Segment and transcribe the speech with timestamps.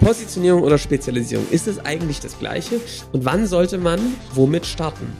[0.00, 2.80] Positionierung oder Spezialisierung, ist es eigentlich das gleiche?
[3.12, 4.00] Und wann sollte man
[4.34, 5.12] womit starten?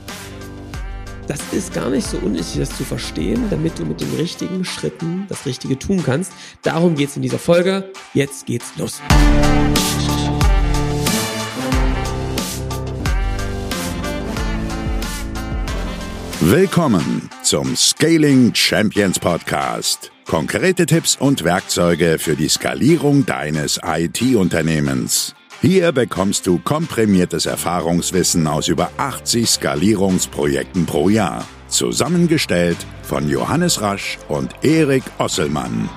[1.27, 5.27] Das ist gar nicht so unwichtig, das zu verstehen, damit du mit den richtigen Schritten
[5.29, 6.33] das Richtige tun kannst.
[6.63, 7.93] Darum geht es in dieser Folge.
[8.15, 9.01] Jetzt geht's los.
[16.41, 20.11] Willkommen zum Scaling Champions Podcast.
[20.31, 25.35] Konkrete Tipps und Werkzeuge für die Skalierung deines IT-Unternehmens.
[25.61, 31.49] Hier bekommst du komprimiertes Erfahrungswissen aus über 80 Skalierungsprojekten pro Jahr.
[31.67, 35.89] Zusammengestellt von Johannes Rasch und Erik Osselmann.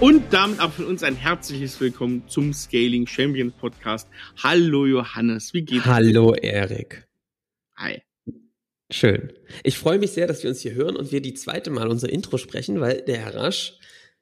[0.00, 4.06] Und damit auch von uns ein herzliches Willkommen zum Scaling Champions Podcast.
[4.42, 5.86] Hallo Johannes, wie geht's?
[5.86, 7.08] Hallo Erik.
[7.78, 8.02] Hi.
[8.94, 9.32] Schön.
[9.64, 12.08] Ich freue mich sehr, dass wir uns hier hören und wir die zweite Mal unser
[12.08, 13.76] Intro sprechen, weil der Herr Rasch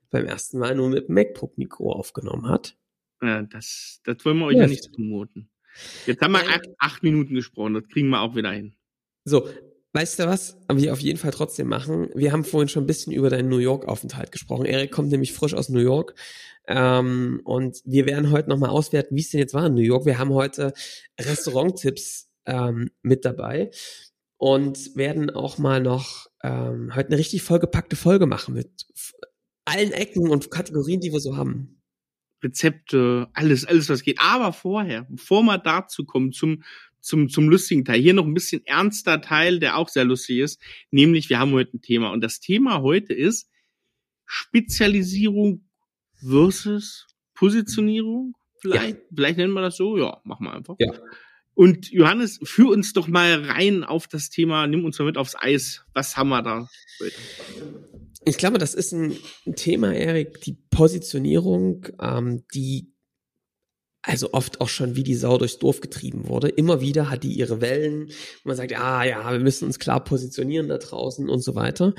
[0.09, 2.75] beim ersten Mal nur mit MacBook-Mikro aufgenommen hat.
[3.21, 5.51] Ja, das, das wollen wir euch ja, ja nicht zumuten.
[6.07, 8.75] Jetzt haben wir acht, acht Minuten gesprochen, das kriegen wir auch wieder hin.
[9.25, 9.47] So,
[9.95, 10.57] Weißt du was?
[10.69, 12.09] Aber wir auf jeden Fall trotzdem machen.
[12.15, 14.65] Wir haben vorhin schon ein bisschen über deinen New York-Aufenthalt gesprochen.
[14.65, 16.15] Erik kommt nämlich frisch aus New York.
[16.67, 20.07] Ähm, und wir werden heute nochmal auswerten, wie es denn jetzt war in New York.
[20.07, 20.73] Wir haben heute
[21.21, 23.71] Restaurant-Tipps ähm, mit dabei
[24.43, 28.89] und werden auch mal noch ähm, heute eine richtig vollgepackte Folge machen mit
[29.65, 31.81] allen Ecken und Kategorien, die wir so haben.
[32.43, 34.19] Rezepte, alles, alles, was geht.
[34.21, 36.65] Aber vorher, bevor wir dazu kommen, zum,
[36.99, 40.61] zum, zum lustigen Teil, hier noch ein bisschen ernster Teil, der auch sehr lustig ist,
[40.91, 42.11] nämlich wir haben heute ein Thema.
[42.11, 43.49] Und das Thema heute ist
[44.27, 45.69] Spezialisierung
[46.17, 48.35] versus Positionierung.
[48.61, 49.05] Vielleicht, ja.
[49.15, 49.97] vielleicht nennen wir das so.
[49.97, 50.75] Ja, machen wir einfach.
[50.81, 50.91] Ja.
[51.55, 55.37] Und Johannes, führ uns doch mal rein auf das Thema, nimm uns mal mit aufs
[55.37, 55.85] Eis.
[55.93, 56.69] Was haben wir da?
[58.25, 59.19] Ich glaube, das ist ein
[59.57, 62.93] Thema, Erik, die Positionierung, ähm, die
[64.03, 66.49] also oft auch schon wie die Sau durchs Dorf getrieben wurde.
[66.49, 68.11] Immer wieder hat die ihre Wellen.
[68.43, 71.95] Man sagt, ah ja, wir müssen uns klar positionieren da draußen und so weiter.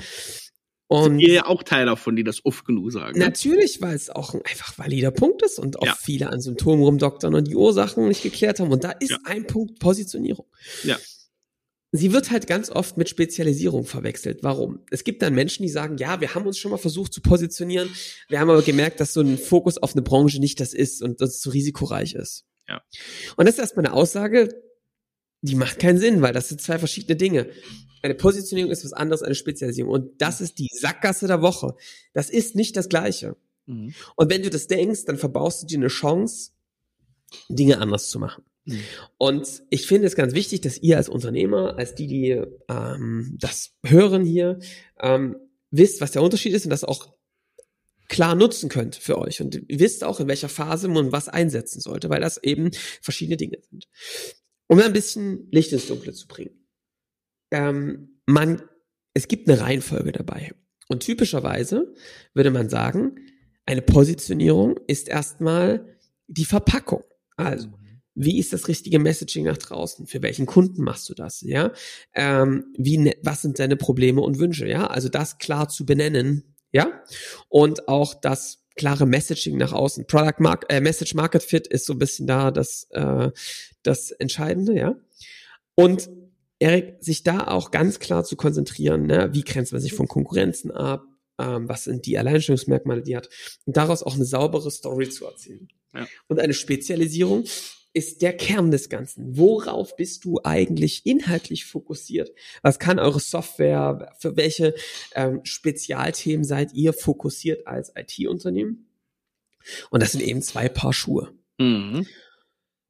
[0.86, 3.18] Und Sind ihr ja auch Teil davon, die das oft genug sagen.
[3.18, 5.96] Natürlich, weil es auch ein einfach valider Punkt ist und auch ja.
[5.98, 8.70] viele an Symptomen rumdoktern und die Ursachen nicht geklärt haben.
[8.70, 9.18] Und da ist ja.
[9.24, 10.46] ein Punkt Positionierung.
[10.82, 10.98] Ja.
[11.96, 14.40] Sie wird halt ganz oft mit Spezialisierung verwechselt.
[14.42, 14.80] Warum?
[14.90, 17.88] Es gibt dann Menschen, die sagen, ja, wir haben uns schon mal versucht zu positionieren,
[18.28, 21.20] wir haben aber gemerkt, dass so ein Fokus auf eine Branche nicht das ist und
[21.20, 22.46] dass es zu risikoreich ist.
[22.68, 22.82] Ja.
[23.36, 24.48] Und das ist erstmal eine Aussage,
[25.44, 27.50] die macht keinen Sinn, weil das sind zwei verschiedene Dinge.
[28.02, 29.92] Eine Positionierung ist was anderes als eine Spezialisierung.
[29.92, 31.74] Und das ist die Sackgasse der Woche.
[32.14, 33.36] Das ist nicht das Gleiche.
[33.66, 33.94] Mhm.
[34.16, 36.52] Und wenn du das denkst, dann verbaust du dir eine Chance,
[37.50, 38.44] Dinge anders zu machen.
[38.64, 38.80] Mhm.
[39.18, 43.72] Und ich finde es ganz wichtig, dass ihr als Unternehmer, als die, die ähm, das
[43.84, 44.60] hören hier,
[44.98, 45.36] ähm,
[45.70, 47.12] wisst, was der Unterschied ist und das auch
[48.08, 49.42] klar nutzen könnt für euch.
[49.42, 52.70] Und wisst auch, in welcher Phase man was einsetzen sollte, weil das eben
[53.02, 53.88] verschiedene Dinge sind.
[54.66, 56.66] Um ein bisschen Licht ins Dunkle zu bringen.
[57.50, 58.62] Ähm, man,
[59.12, 60.52] es gibt eine Reihenfolge dabei.
[60.88, 61.94] Und typischerweise
[62.34, 63.16] würde man sagen,
[63.66, 67.04] eine Positionierung ist erstmal die Verpackung.
[67.36, 67.68] Also,
[68.14, 70.06] wie ist das richtige Messaging nach draußen?
[70.06, 71.40] Für welchen Kunden machst du das?
[71.40, 71.72] Ja,
[72.14, 74.68] ähm, wie, ne, was sind deine Probleme und Wünsche?
[74.68, 76.54] Ja, also das klar zu benennen.
[76.72, 77.02] Ja,
[77.48, 80.06] und auch das klare Messaging nach außen.
[80.06, 83.30] Product Mark äh, Message Market Fit ist so ein bisschen da das äh,
[83.82, 84.76] das Entscheidende.
[84.76, 84.96] Ja,
[85.74, 86.08] und
[86.58, 89.06] Erik, sich da auch ganz klar zu konzentrieren.
[89.06, 89.30] Ne?
[89.32, 91.04] Wie grenzt man sich von Konkurrenzen ab?
[91.38, 93.28] Ähm, was sind die Alleinstellungsmerkmale, die hat?
[93.64, 95.68] Und daraus auch eine saubere Story zu erzählen.
[95.92, 96.06] Ja.
[96.28, 97.44] Und eine Spezialisierung
[97.94, 99.38] ist der Kern des Ganzen.
[99.38, 102.32] Worauf bist du eigentlich inhaltlich fokussiert?
[102.62, 104.74] Was kann eure Software, für welche
[105.14, 108.88] ähm, Spezialthemen seid ihr fokussiert als IT-Unternehmen?
[109.90, 111.32] Und das sind eben zwei Paar Schuhe.
[111.58, 112.06] Mhm.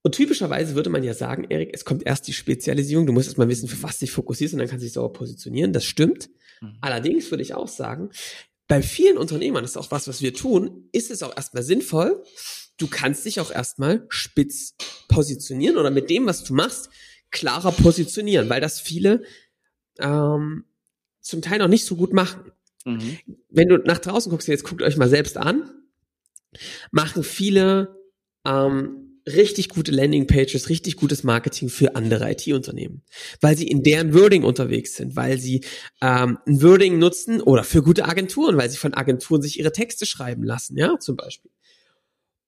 [0.02, 3.06] Und typischerweise würde man ja sagen, Erik, es kommt erst die Spezialisierung.
[3.06, 5.12] Du musst erst mal wissen, für was dich fokussierst und dann kannst du dich sauber
[5.12, 5.72] positionieren.
[5.72, 6.30] Das stimmt.
[6.60, 6.76] Mhm.
[6.80, 8.10] Allerdings würde ich auch sagen,
[8.68, 12.22] bei vielen Unternehmern, das ist auch was, was wir tun, ist es auch erstmal sinnvoll,
[12.78, 14.74] du kannst dich auch erstmal spitz
[15.08, 16.90] positionieren oder mit dem, was du machst,
[17.30, 19.24] klarer positionieren, weil das viele
[19.98, 20.64] ähm,
[21.20, 22.52] zum Teil noch nicht so gut machen.
[22.84, 23.18] Mhm.
[23.48, 25.70] Wenn du nach draußen guckst, jetzt guckt euch mal selbst an,
[26.90, 27.96] machen viele
[28.44, 33.02] ähm, richtig gute Landingpages, richtig gutes Marketing für andere IT-Unternehmen,
[33.40, 35.64] weil sie in deren Wording unterwegs sind, weil sie
[36.02, 40.04] ähm, ein Wording nutzen oder für gute Agenturen, weil sie von Agenturen sich ihre Texte
[40.04, 41.50] schreiben lassen, ja, zum Beispiel.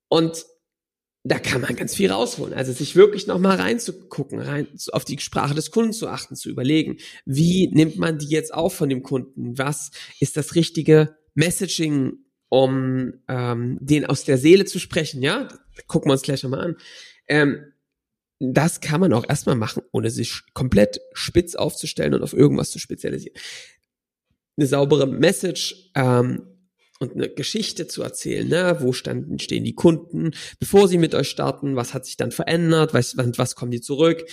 [0.08, 0.47] Und
[1.25, 2.55] da kann man ganz viel rausholen.
[2.55, 6.99] Also sich wirklich nochmal reinzugucken, rein auf die Sprache des Kunden zu achten, zu überlegen,
[7.25, 9.58] wie nimmt man die jetzt auf von dem Kunden?
[9.58, 12.19] Was ist das richtige Messaging
[12.49, 15.49] um ähm, den aus der Seele zu sprechen, ja,
[15.87, 16.76] gucken wir uns gleich nochmal an.
[17.29, 17.73] Ähm,
[18.38, 22.79] das kann man auch erstmal machen, ohne sich komplett spitz aufzustellen und auf irgendwas zu
[22.79, 23.37] spezialisieren.
[24.56, 26.43] Eine saubere Message ähm,
[26.98, 28.78] und eine Geschichte zu erzählen, ne?
[28.81, 32.94] wo standen, stehen die Kunden, bevor sie mit euch starten, was hat sich dann verändert,
[32.94, 34.25] was, was kommen die zurück,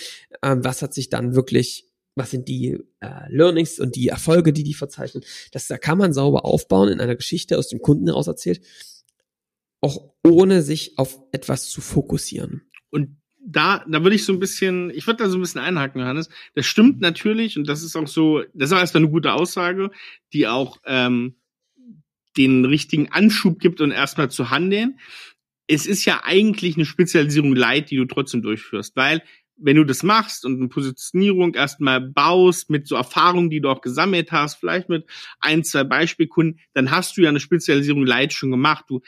[0.42, 4.62] ähm, was hat sich dann wirklich, was sind die äh, Learnings und die Erfolge, die
[4.62, 5.24] die verzeichnen.
[5.52, 8.62] Das da kann man sauber aufbauen, in einer Geschichte aus dem Kunden heraus erzählt,
[9.80, 12.62] auch ohne sich auf etwas zu fokussieren.
[12.90, 16.00] Und da, da würde ich so ein bisschen, ich würde da so ein bisschen einhaken,
[16.00, 16.30] Johannes.
[16.54, 19.90] Das stimmt natürlich und das ist auch so, das ist auch erstmal eine gute Aussage,
[20.32, 21.36] die auch ähm,
[22.36, 24.98] den richtigen Anschub gibt und erstmal zu handeln.
[25.66, 29.22] Es ist ja eigentlich eine Spezialisierung Light, die du trotzdem durchführst, weil
[29.56, 33.80] wenn du das machst und eine Positionierung erstmal baust mit so Erfahrungen, die du auch
[33.80, 35.06] gesammelt hast, vielleicht mit
[35.38, 38.86] ein, zwei Beispielkunden, dann hast du ja eine Spezialisierung Light schon gemacht.
[38.88, 39.00] Du,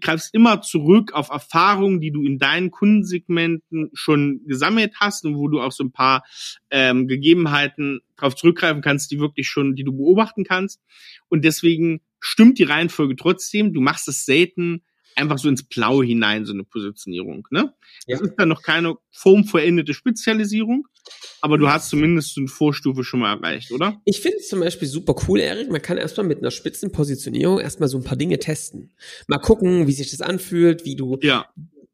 [0.00, 5.48] greifst immer zurück auf Erfahrungen, die du in deinen Kundensegmenten schon gesammelt hast und wo
[5.48, 6.24] du auch so ein paar
[6.70, 10.80] ähm, Gegebenheiten darauf zurückgreifen kannst, die wirklich schon, die du beobachten kannst.
[11.28, 13.72] Und deswegen stimmt die Reihenfolge trotzdem.
[13.72, 14.82] Du machst es selten
[15.16, 17.46] einfach so ins Blaue hinein, so eine Positionierung.
[17.50, 17.74] Ne?
[18.06, 18.18] Ja.
[18.18, 20.86] Das ist dann noch keine formvollendete Spezialisierung,
[21.40, 24.00] aber du hast zumindest so eine Vorstufe schon mal erreicht, oder?
[24.04, 25.70] Ich finde es zum Beispiel super cool, Erik.
[25.70, 28.92] Man kann erstmal mit einer Spitzenpositionierung erstmal so ein paar Dinge testen.
[29.26, 31.46] Mal gucken, wie sich das anfühlt, wie du, ja.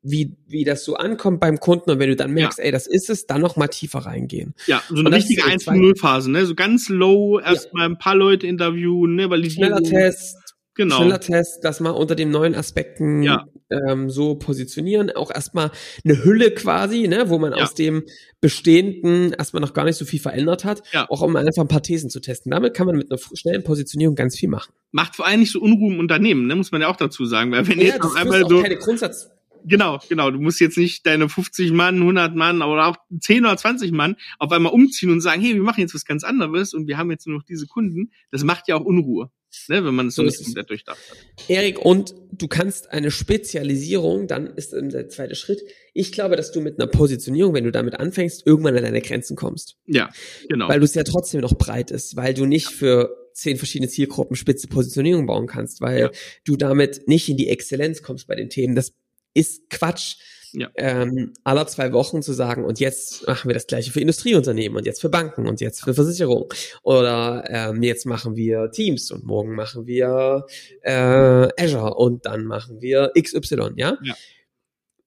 [0.09, 2.65] Wie, wie das so ankommt beim Kunden und wenn du dann merkst, ja.
[2.65, 4.55] ey, das ist es, dann noch mal tiefer reingehen.
[4.67, 6.47] Ja, so eine richtige 1-0-Phase, ne?
[6.47, 7.91] So ganz low, erstmal ja.
[7.91, 9.31] ein paar Leute interviewen, ne?
[9.31, 10.37] Weil die Schneller Test,
[10.75, 10.99] genau.
[10.99, 13.45] Schiller-Test, das mal unter den neuen Aspekten ja.
[13.71, 15.11] ähm, so positionieren.
[15.11, 15.73] Auch erstmal
[16.05, 17.65] eine Hülle quasi, ne, wo man ja.
[17.65, 18.05] aus dem
[18.41, 20.83] Bestehenden erstmal noch gar nicht so viel verändert hat.
[20.93, 21.07] Ja.
[21.09, 22.51] Auch um einfach ein paar Thesen zu testen.
[22.53, 24.73] Damit kann man mit einer schnellen Positionierung ganz viel machen.
[24.93, 27.51] Macht vor allem nicht so Unruhe im Unternehmen, ne, muss man ja auch dazu sagen.
[27.51, 29.31] Weil wenn ja, jetzt das einmal so keine Grundsatz
[29.69, 30.31] Genau, genau.
[30.31, 34.17] Du musst jetzt nicht deine 50 Mann, 100 Mann oder auch 10 oder 20 Mann
[34.39, 37.11] auf einmal umziehen und sagen, hey, wir machen jetzt was ganz anderes und wir haben
[37.11, 38.11] jetzt nur noch diese Kunden.
[38.31, 39.31] Das macht ja auch Unruhe
[39.69, 41.19] ne, wenn man es so, nicht komplett durchdacht hat.
[41.49, 45.63] Erik, und du kannst eine Spezialisierung, dann ist der zweite Schritt.
[45.95, 49.37] Ich glaube, dass du mit einer Positionierung, wenn du damit anfängst, irgendwann an deine Grenzen
[49.37, 49.77] kommst.
[49.87, 50.11] Ja,
[50.49, 50.69] genau.
[50.69, 54.37] Weil du es ja trotzdem noch breit ist, weil du nicht für zehn verschiedene Zielgruppen
[54.37, 56.11] spitze Positionierung bauen kannst, weil ja.
[56.45, 58.75] du damit nicht in die Exzellenz kommst bei den Themen.
[58.75, 58.95] Das
[59.37, 60.17] ist Quatsch
[60.53, 60.71] ja.
[60.77, 64.87] ähm, aller zwei Wochen zu sagen, und jetzt machen wir das gleiche für Industrieunternehmen und
[64.87, 66.49] jetzt für Banken und jetzt für Versicherungen.
[66.83, 70.47] Oder ähm, jetzt machen wir Teams und morgen machen wir
[70.83, 73.99] äh, Azure und dann machen wir XY, ja?
[74.03, 74.15] ja.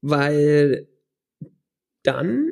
[0.01, 0.87] Weil
[2.03, 2.51] dann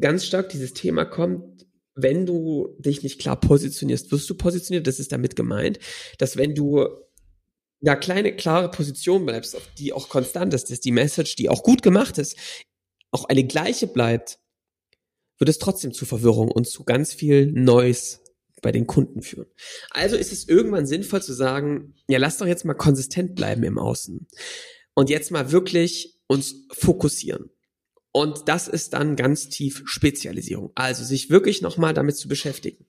[0.00, 5.00] ganz stark dieses Thema kommt, wenn du dich nicht klar positionierst, wirst du positioniert, das
[5.00, 5.80] ist damit gemeint,
[6.18, 6.86] dass wenn du
[7.80, 11.82] ja, kleine, klare Position bleibst, die auch konstant ist, dass die Message, die auch gut
[11.82, 12.36] gemacht ist,
[13.10, 14.38] auch eine gleiche bleibt,
[15.38, 18.20] wird es trotzdem zu Verwirrung und zu ganz viel Neues
[18.60, 19.46] bei den Kunden führen.
[19.90, 23.78] Also ist es irgendwann sinnvoll zu sagen, ja, lass doch jetzt mal konsistent bleiben im
[23.78, 24.26] Außen
[24.94, 27.50] und jetzt mal wirklich uns fokussieren.
[28.10, 30.72] Und das ist dann ganz tief Spezialisierung.
[30.74, 32.86] Also sich wirklich nochmal damit zu beschäftigen.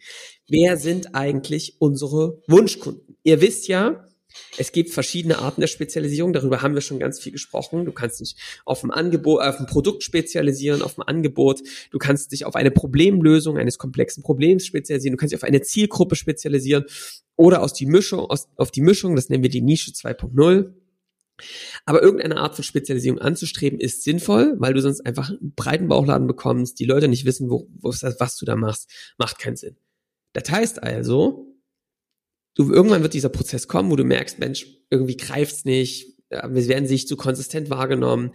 [0.48, 3.18] Wer sind eigentlich unsere Wunschkunden?
[3.22, 4.09] Ihr wisst ja,
[4.58, 7.86] es gibt verschiedene Arten der Spezialisierung, darüber haben wir schon ganz viel gesprochen.
[7.86, 11.62] Du kannst dich auf ein Angebot, auf ein Produkt spezialisieren, auf ein Angebot.
[11.92, 15.14] Du kannst dich auf eine Problemlösung eines komplexen Problems spezialisieren.
[15.14, 16.86] Du kannst dich auf eine Zielgruppe spezialisieren
[17.36, 20.74] oder aus die Mischung, aus, auf die Mischung, das nennen wir die Nische 2.0.
[21.86, 26.28] Aber irgendeine Art von Spezialisierung anzustreben ist sinnvoll, weil du sonst einfach einen breiten Bauchladen
[26.28, 29.78] bekommst, die Leute nicht wissen, wo, wo was du da machst, macht keinen Sinn.
[30.34, 31.49] Das heißt also,
[32.60, 36.88] du irgendwann wird dieser Prozess kommen, wo du merkst, Mensch, irgendwie greift's nicht, wir werden
[36.88, 38.32] sich zu konsistent wahrgenommen,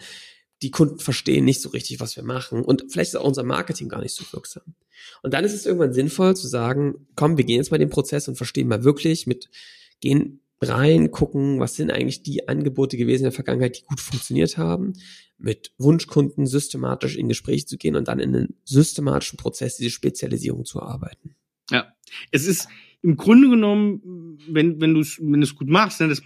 [0.63, 3.91] die Kunden verstehen nicht so richtig, was wir machen und vielleicht ist auch unser Marketing
[3.91, 4.75] gar nicht so wirksam.
[5.23, 8.27] Und dann ist es irgendwann sinnvoll zu sagen, komm, wir gehen jetzt mal den Prozess
[8.27, 9.51] und verstehen mal wirklich mit,
[10.01, 14.57] gehen rein, gucken, was sind eigentlich die Angebote gewesen in der Vergangenheit, die gut funktioniert
[14.57, 14.95] haben,
[15.37, 20.65] mit Wunschkunden systematisch in Gespräche zu gehen und dann in einen systematischen Prozess diese Spezialisierung
[20.65, 21.37] zu erarbeiten.
[21.71, 21.93] Ja,
[22.31, 22.69] es ist,
[23.05, 26.23] im Grunde genommen, wenn, wenn du es wenn du's gut machst, ne, das,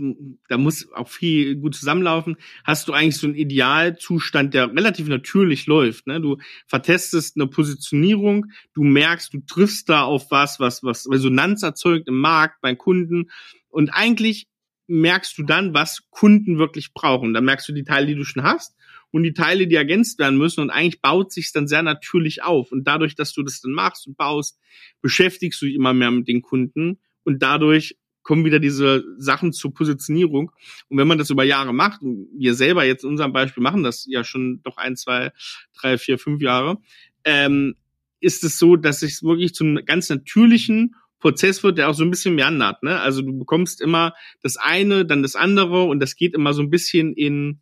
[0.49, 5.67] da muss auch viel gut zusammenlaufen, hast du eigentlich so einen Idealzustand, der relativ natürlich
[5.67, 6.07] läuft.
[6.07, 6.21] Ne?
[6.21, 12.07] Du vertestest eine Positionierung, du merkst, du triffst da auf was, was, was Resonanz erzeugt
[12.07, 13.29] im Markt, beim Kunden.
[13.71, 14.47] Und eigentlich
[14.87, 17.35] merkst du dann, was Kunden wirklich brauchen.
[17.35, 18.78] Da merkst du die Teile, die du schon hast
[19.11, 20.61] und die Teile, die ergänzt werden müssen.
[20.61, 22.73] Und eigentlich baut sich dann sehr natürlich auf.
[22.73, 24.59] Und dadurch, dass du das dann machst und baust,
[25.01, 29.73] beschäftigst du dich immer mehr mit den Kunden und dadurch kommen wieder diese Sachen zur
[29.73, 30.51] Positionierung.
[30.89, 34.07] Und wenn man das über Jahre macht, wir selber jetzt in unserem Beispiel machen das
[34.07, 35.33] ja schon doch ein, zwei,
[35.81, 36.77] drei, vier, fünf Jahre,
[37.25, 37.75] ähm,
[38.21, 42.11] ist es so, dass es wirklich zum ganz natürlichen Prozess wird, der auch so ein
[42.11, 42.83] bisschen meandert.
[42.83, 43.01] Ne?
[43.01, 44.13] Also du bekommst immer
[44.43, 47.61] das eine, dann das andere und das geht immer so ein bisschen in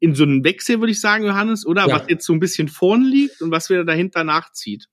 [0.00, 1.86] in so einen Wechsel, würde ich sagen, Johannes, oder?
[1.88, 2.00] Ja.
[2.00, 4.86] Was jetzt so ein bisschen vorn liegt und was wieder dahinter nachzieht.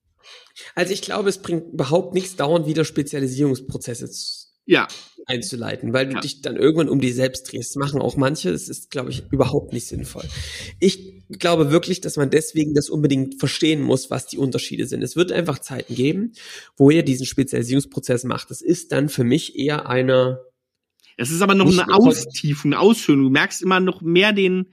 [0.73, 4.09] Also ich glaube, es bringt überhaupt nichts, dauernd wieder Spezialisierungsprozesse
[4.65, 4.87] ja.
[5.25, 6.21] einzuleiten, weil du ja.
[6.21, 7.71] dich dann irgendwann um dich selbst drehst.
[7.71, 8.51] Das machen auch manche.
[8.51, 10.23] Das ist, glaube ich, überhaupt nicht sinnvoll.
[10.79, 15.03] Ich glaube wirklich, dass man deswegen das unbedingt verstehen muss, was die Unterschiede sind.
[15.03, 16.33] Es wird einfach Zeiten geben,
[16.77, 18.49] wo ihr diesen Spezialisierungsprozess macht.
[18.49, 20.39] Das ist dann für mich eher eine.
[21.17, 23.25] Es ist aber noch eine Austiefung, eine Aushöhlung.
[23.25, 24.71] Du merkst immer noch mehr den,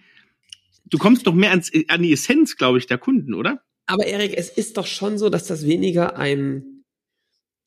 [0.92, 3.62] du kommst noch mehr ans, an die Essenz, glaube ich, der Kunden, oder?
[3.86, 6.68] Aber Erik, es ist doch schon so, dass das weniger ein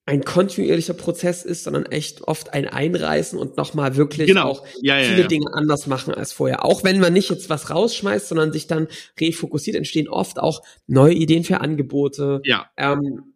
[0.07, 4.49] ein kontinuierlicher Prozess ist, sondern echt oft ein Einreißen und nochmal wirklich genau.
[4.49, 5.27] auch ja, viele ja.
[5.27, 6.63] Dinge anders machen als vorher.
[6.63, 8.87] Auch wenn man nicht jetzt was rausschmeißt, sondern sich dann
[9.19, 12.41] refokussiert, entstehen oft auch neue Ideen für Angebote.
[12.43, 12.69] Ja.
[12.77, 13.33] Ähm,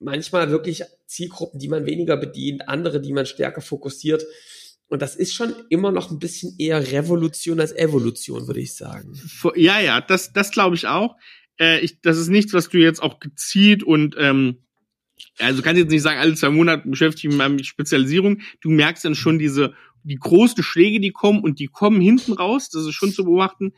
[0.00, 4.24] manchmal wirklich Zielgruppen, die man weniger bedient, andere, die man stärker fokussiert.
[4.88, 9.18] Und das ist schon immer noch ein bisschen eher Revolution als Evolution, würde ich sagen.
[9.56, 11.16] Ja, ja, das, das glaube ich auch.
[11.58, 14.58] Äh, ich, das ist nichts, was du jetzt auch gezielt und ähm,
[15.38, 18.40] also kannst jetzt nicht sagen, alle zwei Monate beschäftige ich mich mit Spezialisierung.
[18.60, 22.68] Du merkst dann schon diese, die großen Schläge, die kommen und die kommen hinten raus.
[22.70, 23.72] Das ist schon zu beobachten.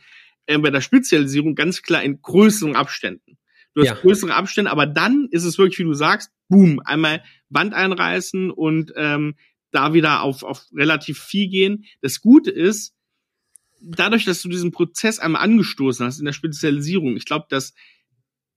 [0.47, 3.39] Äh, bei der Spezialisierung ganz klar in größeren Abständen.
[3.75, 3.95] Du hast ja.
[3.95, 8.93] größere Abstände, aber dann ist es wirklich, wie du sagst, boom, einmal Wand einreißen und
[8.97, 9.35] ähm,
[9.77, 11.85] da wieder auf, auf relativ viel gehen.
[12.01, 12.95] Das Gute ist,
[13.81, 17.75] dadurch, dass du diesen Prozess einmal angestoßen hast in der Spezialisierung, ich glaube, dass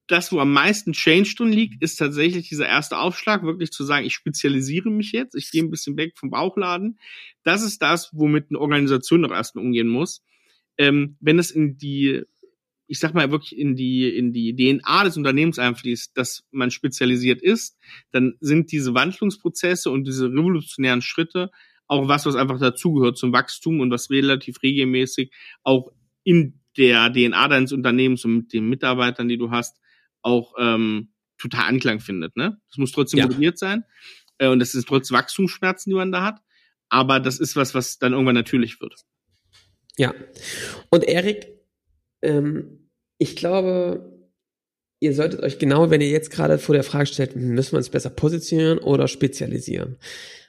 [0.08, 4.08] das, wo am meisten Change drin liegt, ist tatsächlich dieser erste Aufschlag, wirklich zu sagen,
[4.08, 7.00] ich spezialisiere mich jetzt, ich gehe ein bisschen weg vom Bauchladen.
[7.44, 10.24] Das ist das, womit eine Organisation noch erstmal umgehen muss.
[10.78, 12.24] Ähm, wenn es in die,
[12.89, 17.39] ich sag mal wirklich in die, in die DNA des Unternehmens einfließt, dass man spezialisiert
[17.39, 17.77] ist,
[18.12, 21.51] dann sind diese Wandlungsprozesse und diese revolutionären Schritte
[21.86, 25.31] auch was, was einfach dazugehört zum Wachstum und was relativ regelmäßig
[25.63, 25.91] auch
[26.24, 29.77] in der DNA deines Unternehmens und mit den Mitarbeitern, die du hast,
[30.22, 32.36] auch ähm, total Anklang findet.
[32.36, 32.60] Ne?
[32.69, 33.27] Das muss trotzdem ja.
[33.27, 33.84] motiviert sein
[34.39, 36.39] äh, und das ist trotz Wachstumsschmerzen, die man da hat.
[36.89, 38.96] Aber das ist was, was dann irgendwann natürlich wird.
[39.96, 40.13] Ja.
[40.89, 41.59] Und Erik,
[42.22, 44.20] ähm, ich glaube,
[45.00, 47.90] ihr solltet euch genau, wenn ihr jetzt gerade vor der Frage stellt, müssen wir uns
[47.90, 49.98] besser positionieren oder spezialisieren,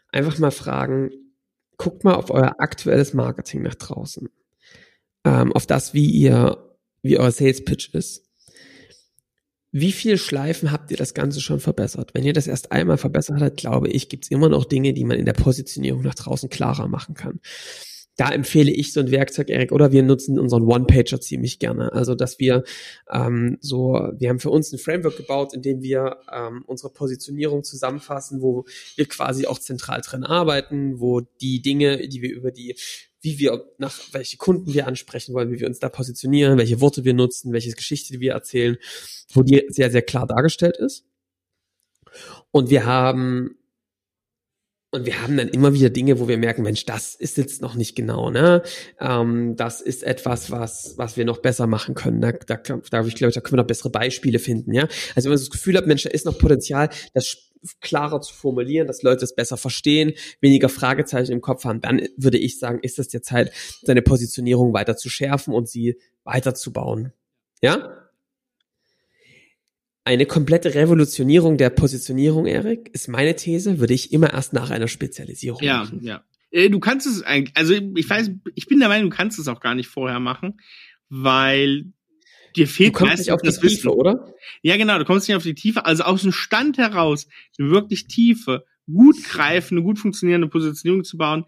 [0.09, 1.11] einfach mal fragen,
[1.77, 4.29] guckt mal auf euer aktuelles Marketing nach draußen.
[5.25, 8.27] Ähm, auf das, wie ihr, wie euer Sales Pitch ist.
[9.73, 12.11] Wie viel Schleifen habt ihr das Ganze schon verbessert?
[12.12, 15.05] Wenn ihr das erst einmal verbessert habt, glaube ich, gibt es immer noch Dinge, die
[15.05, 17.41] man in der Positionierung nach draußen klarer machen kann.
[18.21, 21.95] Da empfehle ich so ein Werkzeug, Erik, oder wir nutzen unseren One-Pager ziemlich gerne.
[21.95, 22.65] Also, dass wir
[23.11, 27.65] ähm, so, wir haben für uns ein Framework gebaut, in dem wir ähm, unsere Positionierung
[27.65, 32.77] zusammenfassen, wo wir quasi auch zentral drin arbeiten, wo die Dinge, die wir über die
[33.23, 37.05] wie wir nach welche Kunden wir ansprechen wollen, wie wir uns da positionieren, welche Worte
[37.05, 38.77] wir nutzen, welche Geschichte wir erzählen,
[39.33, 41.07] wo die sehr, sehr klar dargestellt ist.
[42.50, 43.60] Und wir haben
[44.92, 47.76] und wir haben dann immer wieder Dinge, wo wir merken, Mensch, das ist jetzt noch
[47.76, 48.62] nicht genau, ne?
[48.99, 52.20] Ähm, das ist etwas, was, was wir noch besser machen können.
[52.20, 54.88] Da, da, da ich glaube, da können wir noch bessere Beispiele finden, ja?
[55.14, 58.87] Also wenn man das Gefühl hat, Mensch, da ist noch Potenzial, das klarer zu formulieren,
[58.87, 62.99] dass Leute es besser verstehen, weniger Fragezeichen im Kopf haben, dann würde ich sagen, ist
[62.99, 67.12] es der Zeit, seine Positionierung weiter zu schärfen und sie weiterzubauen.
[67.62, 68.10] Ja?
[70.04, 74.88] Eine komplette Revolutionierung der Positionierung, Erik, ist meine These, würde ich immer erst nach einer
[74.88, 76.00] Spezialisierung ja, machen.
[76.02, 76.25] Ja, ja.
[76.50, 79.49] Äh, du kannst es eigentlich, also ich weiß, ich bin der Meinung, du kannst es
[79.49, 80.61] auch gar nicht vorher machen,
[81.09, 81.92] weil
[82.57, 83.88] dir fehlt du kommst nicht auf die Tiefe, Wissen.
[83.88, 84.35] oder?
[84.62, 85.85] Ja, genau, du kommst nicht auf die Tiefe.
[85.85, 87.28] Also aus dem Stand heraus
[87.59, 91.45] eine wirklich tiefe, gut greifende, gut funktionierende Positionierung zu bauen.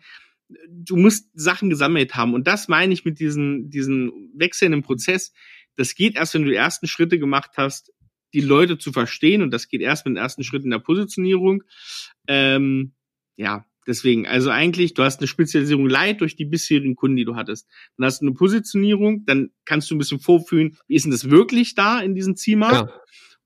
[0.69, 2.35] Du musst Sachen gesammelt haben.
[2.35, 5.33] Und das meine ich mit diesen, diesen wechselnden Prozess.
[5.77, 7.91] Das geht erst, wenn du die ersten Schritte gemacht hast,
[8.35, 9.43] die Leute zu verstehen.
[9.43, 11.63] Und das geht erst mit den ersten Schritten der Positionierung.
[12.27, 12.93] Ähm,
[13.37, 17.35] ja, Deswegen, also eigentlich, du hast eine Spezialisierung light durch die bisherigen Kunden, die du
[17.35, 17.69] hattest.
[17.97, 21.31] Dann hast du eine Positionierung, dann kannst du ein bisschen vorfühlen, wie ist denn das
[21.31, 22.91] wirklich da in diesem Zielmarkt?
[22.91, 23.01] Ja.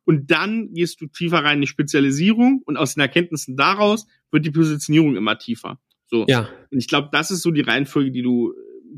[0.05, 4.45] Und dann gehst du tiefer rein in die Spezialisierung und aus den Erkenntnissen daraus wird
[4.45, 5.81] die Positionierung immer tiefer.
[6.07, 6.27] So.
[6.29, 6.49] Ja.
[6.71, 8.53] Und ich glaube, das ist so die Reihenfolge, die du,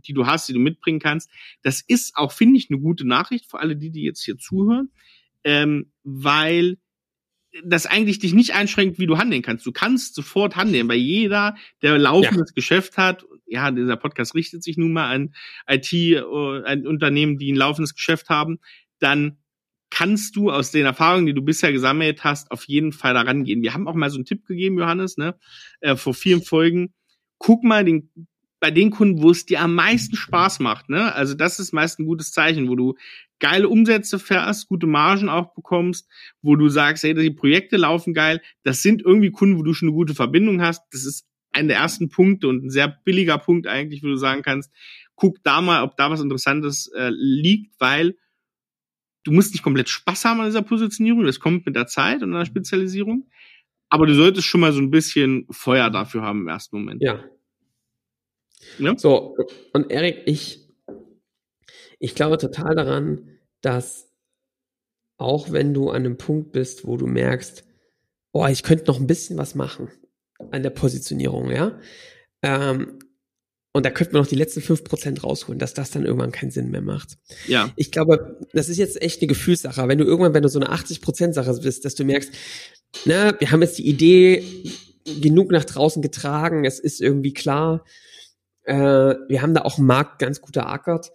[0.07, 1.31] die du hast, die du mitbringen kannst.
[1.63, 4.91] Das ist auch, finde ich, eine gute Nachricht für alle die, die jetzt hier zuhören,
[5.45, 6.79] ähm, weil
[7.65, 9.67] das eigentlich dich nicht einschränkt, wie du handeln kannst.
[9.67, 12.55] Du kannst sofort handeln, weil jeder, der laufendes ja.
[12.55, 15.35] Geschäft hat, ja, dieser Podcast richtet sich nun mal an
[15.67, 18.59] IT, äh, an Unternehmen, die ein laufendes Geschäft haben,
[18.99, 19.39] dann
[19.91, 23.63] kannst du aus den Erfahrungen, die du bisher gesammelt hast, auf jeden Fall daran gehen.
[23.63, 25.37] Wir haben auch mal so einen Tipp gegeben, Johannes, ne,
[25.81, 26.93] äh, vor vielen Folgen.
[27.39, 28.11] Guck mal den,
[28.61, 31.15] bei den Kunden, wo es dir am meisten Spaß macht, ne?
[31.15, 32.97] Also das ist meist ein gutes Zeichen, wo du
[33.41, 36.09] geile Umsätze fährst, gute Margen auch bekommst,
[36.43, 38.41] wo du sagst, hey, die Projekte laufen geil.
[38.63, 40.83] Das sind irgendwie Kunden, wo du schon eine gute Verbindung hast.
[40.93, 44.43] Das ist einer der ersten Punkte und ein sehr billiger Punkt eigentlich, wo du sagen
[44.43, 44.73] kannst,
[45.15, 48.17] guck da mal, ob da was Interessantes äh, liegt, weil
[49.25, 52.35] du musst nicht komplett Spaß haben an dieser Positionierung, das kommt mit der Zeit und
[52.35, 53.29] einer Spezialisierung,
[53.89, 57.03] aber du solltest schon mal so ein bisschen Feuer dafür haben im ersten Moment.
[57.03, 57.25] Ja.
[58.79, 58.97] ja?
[58.97, 59.37] So,
[59.73, 60.68] und Erik, ich,
[61.99, 63.29] ich glaube total daran,
[63.61, 64.13] dass
[65.17, 67.65] auch wenn du an einem Punkt bist, wo du merkst,
[68.33, 69.91] oh, ich könnte noch ein bisschen was machen
[70.51, 71.81] an der Positionierung, ja,
[72.43, 72.99] ähm,
[73.73, 76.51] und da könnten wir noch die letzten fünf Prozent rausholen, dass das dann irgendwann keinen
[76.51, 77.19] Sinn mehr macht.
[77.47, 77.71] Ja.
[77.77, 79.87] Ich glaube, das ist jetzt echt eine Gefühlssache.
[79.87, 82.33] Wenn du irgendwann, wenn du so eine 80%-Sache bist, dass du merkst,
[83.05, 84.43] na, wir haben jetzt die Idee
[85.21, 87.85] genug nach draußen getragen, es ist irgendwie klar,
[88.65, 91.13] äh, wir haben da auch einen Markt ganz gut erackert,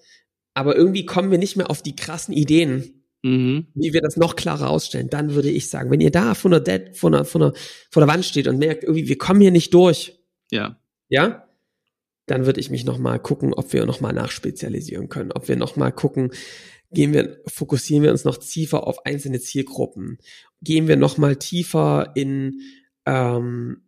[0.54, 3.68] aber irgendwie kommen wir nicht mehr auf die krassen Ideen, mhm.
[3.74, 5.10] wie wir das noch klarer ausstellen.
[5.10, 7.54] Dann würde ich sagen, wenn ihr da von der, Dead, von der, von der,
[7.90, 10.20] vor der Wand steht und merkt, irgendwie, wir kommen hier nicht durch.
[10.52, 10.80] Ja.
[11.10, 11.48] Ja?
[12.26, 16.32] dann würde ich mich nochmal gucken, ob wir nochmal nachspezialisieren können, ob wir nochmal gucken,
[16.92, 20.20] gehen wir, fokussieren wir uns noch tiefer auf einzelne Zielgruppen,
[20.62, 22.62] gehen wir nochmal tiefer in,
[23.06, 23.82] ähm,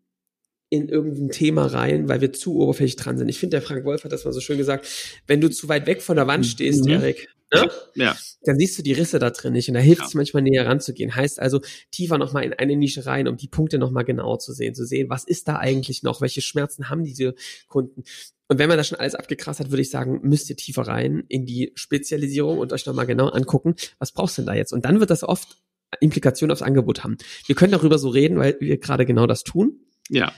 [0.69, 3.29] in irgendein Thema rein, weil wir zu oberflächlich dran sind.
[3.29, 4.87] Ich finde, der Frank Wolf hat das mal so schön gesagt,
[5.27, 6.91] wenn du zu weit weg von der Wand stehst, mhm.
[6.91, 7.69] Erik, ne?
[7.93, 8.15] ja.
[8.43, 10.07] dann siehst du die Risse da drin nicht und da hilft ja.
[10.07, 11.15] es manchmal näher ranzugehen.
[11.15, 14.73] Heißt also tiefer nochmal in eine Nische rein, um die Punkte nochmal genauer zu sehen,
[14.73, 17.35] zu sehen, was ist da eigentlich noch, welche Schmerzen haben diese
[17.67, 18.03] Kunden.
[18.47, 21.23] Und wenn man das schon alles abgekrast hat, würde ich sagen, müsst ihr tiefer rein
[21.29, 24.71] in die Spezialisierung und euch nochmal genau angucken, was brauchst du denn da jetzt?
[24.71, 25.57] Und dann wird das oft
[25.99, 27.17] Implikationen aufs Angebot haben.
[27.45, 29.79] Wir können darüber so reden, weil wir gerade genau das tun.
[30.09, 30.33] Ja.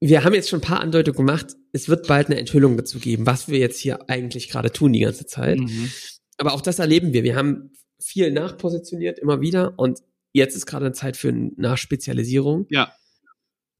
[0.00, 1.56] Wir haben jetzt schon ein paar Andeutungen gemacht.
[1.72, 5.00] Es wird bald eine Enthüllung dazu geben, was wir jetzt hier eigentlich gerade tun die
[5.00, 5.58] ganze Zeit.
[5.58, 5.90] Mhm.
[6.36, 7.24] Aber auch das erleben wir.
[7.24, 10.00] Wir haben viel nachpositioniert immer wieder und
[10.32, 12.66] jetzt ist gerade eine Zeit für eine Nachspezialisierung.
[12.70, 12.92] Ja.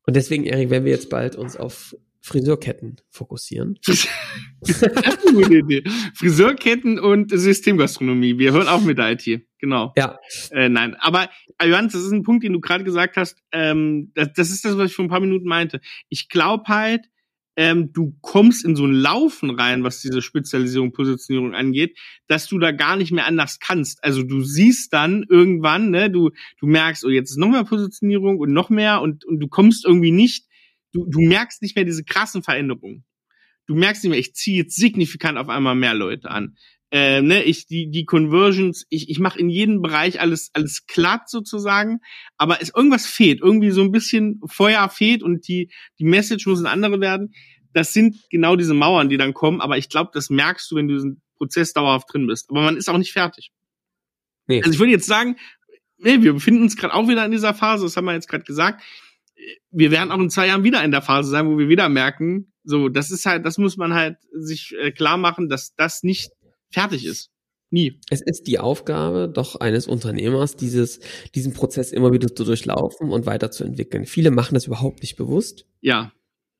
[0.07, 3.79] Und deswegen, Erik, werden wir jetzt bald uns auf Friseurketten fokussieren.
[6.15, 8.39] Friseurketten und Systemgastronomie.
[8.39, 9.43] Wir hören auch mit der IT.
[9.59, 9.93] Genau.
[9.97, 10.19] Ja.
[10.51, 11.31] Äh, nein, aber
[11.63, 13.43] Johannes, das ist ein Punkt, den du gerade gesagt hast.
[13.53, 15.81] Ähm, das, das ist das, was ich vor ein paar Minuten meinte.
[16.09, 17.09] Ich glaube halt,
[17.59, 22.61] ähm, du kommst in so ein Laufen rein, was diese Spezialisierung, Positionierung angeht, dass du
[22.61, 24.05] da gar nicht mehr anders kannst.
[24.05, 28.39] Also du siehst dann irgendwann, ne, du, du merkst, oh, jetzt ist noch mehr Positionierung
[28.39, 30.47] und noch mehr und, und du kommst irgendwie nicht,
[30.99, 33.05] du, du merkst nicht mehr diese krassen Veränderungen.
[33.67, 36.57] Du merkst nicht mehr, ich ziehe jetzt signifikant auf einmal mehr Leute an.
[36.91, 41.29] Äh, ne, ich die die Conversions, ich ich mache in jedem Bereich alles alles glatt
[41.29, 42.01] sozusagen,
[42.39, 46.61] aber es irgendwas fehlt, irgendwie so ein bisschen Feuer fehlt und die die Message muss
[46.61, 47.35] eine andere werden.
[47.75, 50.89] Das sind genau diese Mauern, die dann kommen, aber ich glaube, das merkst du, wenn
[50.89, 52.49] du diesen Prozess dauerhaft drin bist.
[52.49, 53.53] Aber man ist auch nicht fertig.
[54.47, 54.63] Nee.
[54.63, 55.37] Also ich würde jetzt sagen,
[55.99, 58.45] nee, wir befinden uns gerade auch wieder in dieser Phase, das haben wir jetzt gerade
[58.45, 58.83] gesagt.
[59.71, 62.53] Wir werden auch in zwei Jahren wieder in der Phase sein, wo wir wieder merken,
[62.65, 66.33] so, das ist halt, das muss man halt sich äh, klar machen, dass das nicht
[66.71, 67.31] fertig ist.
[67.71, 68.01] Nie.
[68.11, 71.01] Es ist die Aufgabe doch eines Unternehmers, dieses,
[71.35, 74.07] diesen Prozess immer wieder zu durchlaufen und weiterzuentwickeln.
[74.07, 75.67] Viele machen das überhaupt nicht bewusst.
[75.81, 76.13] Ja.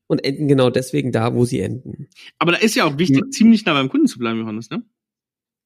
[0.07, 2.09] Und enden genau deswegen da, wo sie enden.
[2.39, 3.31] Aber da ist ja auch wichtig, hm.
[3.31, 4.83] ziemlich nah beim Kunden zu bleiben, Johannes, ne?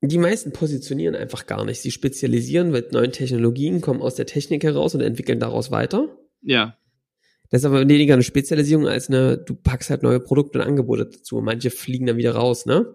[0.04, 1.80] Die meisten positionieren einfach gar nicht.
[1.80, 6.08] Sie spezialisieren mit neuen Technologien, kommen aus der Technik heraus und entwickeln daraus weiter.
[6.40, 6.76] Ja.
[7.52, 11.06] Das ist aber weniger eine Spezialisierung als eine, du packst halt neue Produkte und Angebote
[11.06, 11.40] dazu.
[11.40, 12.94] Manche fliegen dann wieder raus, ne?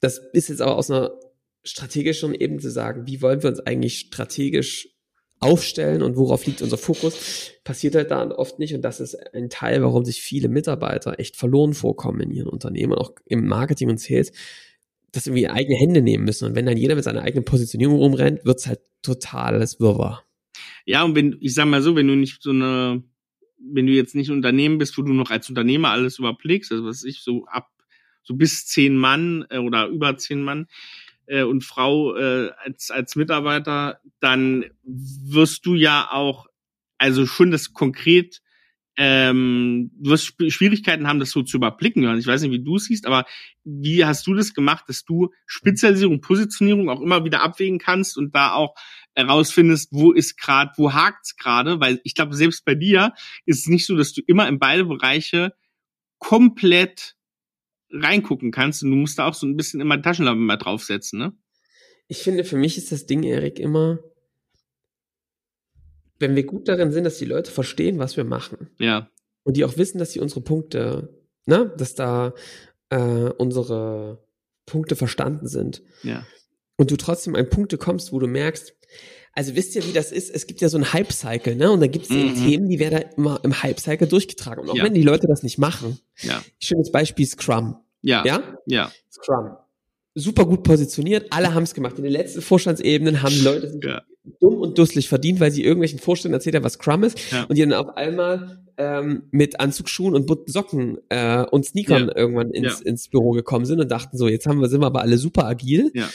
[0.00, 1.18] das ist jetzt aber aus einer
[1.64, 4.88] strategischen Ebene zu sagen, wie wollen wir uns eigentlich strategisch
[5.38, 9.50] aufstellen und worauf liegt unser Fokus, passiert halt da oft nicht und das ist ein
[9.50, 14.00] Teil, warum sich viele Mitarbeiter echt verloren vorkommen in ihren Unternehmen, auch im Marketing und
[14.00, 14.32] Sales,
[15.12, 17.96] dass sie irgendwie eigene Hände nehmen müssen und wenn dann jeder mit seiner eigenen Positionierung
[17.96, 20.25] rumrennt, wird's halt totales Wirrwarr.
[20.86, 23.02] Ja, und wenn, ich sag mal so, wenn du nicht so eine,
[23.58, 26.84] wenn du jetzt nicht ein Unternehmen bist, wo du noch als Unternehmer alles überblickst, also
[26.84, 27.68] was ich so ab
[28.22, 30.66] so bis zehn Mann äh, oder über zehn Mann
[31.26, 36.46] äh, und Frau äh, als, als Mitarbeiter, dann wirst du ja auch,
[36.98, 38.42] also schon das konkret
[38.96, 42.18] ähm, du wirst Schwierigkeiten haben, das so zu überblicken.
[42.18, 43.26] Ich weiß nicht, wie du es siehst, aber
[43.64, 48.34] wie hast du das gemacht, dass du Spezialisierung, Positionierung auch immer wieder abwägen kannst und
[48.34, 48.74] da auch
[49.14, 51.80] herausfindest, wo ist gerade, wo hakt's gerade?
[51.80, 53.12] Weil ich glaube, selbst bei dir
[53.44, 55.54] ist es nicht so, dass du immer in beide Bereiche
[56.18, 57.16] komplett
[57.90, 61.32] reingucken kannst und du musst da auch so ein bisschen immer Taschenlampe mal draufsetzen, ne?
[62.08, 63.98] Ich finde, für mich ist das Ding, Erik, immer,
[66.18, 68.70] wenn wir gut darin sind, dass die Leute verstehen, was wir machen.
[68.78, 69.08] Ja.
[69.44, 71.14] Und die auch wissen, dass sie unsere Punkte,
[71.46, 72.34] ne, dass da
[72.90, 74.24] äh, unsere
[74.66, 75.82] Punkte verstanden sind.
[76.02, 76.26] Ja.
[76.76, 78.74] Und du trotzdem an Punkte kommst, wo du merkst,
[79.32, 80.34] also wisst ihr, wie das ist?
[80.34, 81.70] Es gibt ja so einen Hype-Cycle, ne?
[81.70, 82.34] Und da gibt es mhm.
[82.34, 84.62] Themen, die werden da immer im Hype-Cycle durchgetragen.
[84.64, 84.84] Und auch Ja.
[84.84, 86.42] wenn die Leute das nicht machen, Ja.
[86.58, 87.76] schönes Beispiel Scrum.
[88.00, 88.24] Ja.
[88.24, 88.58] Ja?
[88.66, 88.90] Ja.
[89.12, 89.56] Scrum.
[90.14, 91.98] Super gut positioniert, alle haben es gemacht.
[91.98, 94.02] In den letzten Vorstandsebenen haben die Leute Ja.
[94.40, 97.18] Dumm und dusselig verdient, weil sie irgendwelchen Vorständen erzählt haben, was Scrum ist.
[97.32, 97.44] Ja.
[97.44, 102.16] Und die dann auf einmal ähm, mit Anzugsschuhen und bunten Socken äh, und Sneakern Ja.
[102.16, 102.86] irgendwann ins, Ja.
[102.86, 105.46] ins Büro gekommen sind und dachten so, jetzt haben wir, sind wir aber alle super
[105.46, 105.90] agil.
[105.94, 106.08] Ja.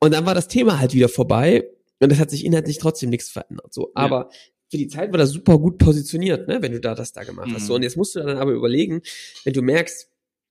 [0.00, 1.68] Und dann war das Thema halt wieder vorbei
[2.00, 3.72] und es hat sich inhaltlich trotzdem nichts verändert.
[3.72, 4.30] So, aber
[4.70, 7.50] für die Zeit war das super gut positioniert, ne, wenn du da das da gemacht
[7.52, 7.62] hast.
[7.62, 7.66] Mhm.
[7.66, 9.02] So, und jetzt musst du dann aber überlegen,
[9.44, 10.09] wenn du merkst,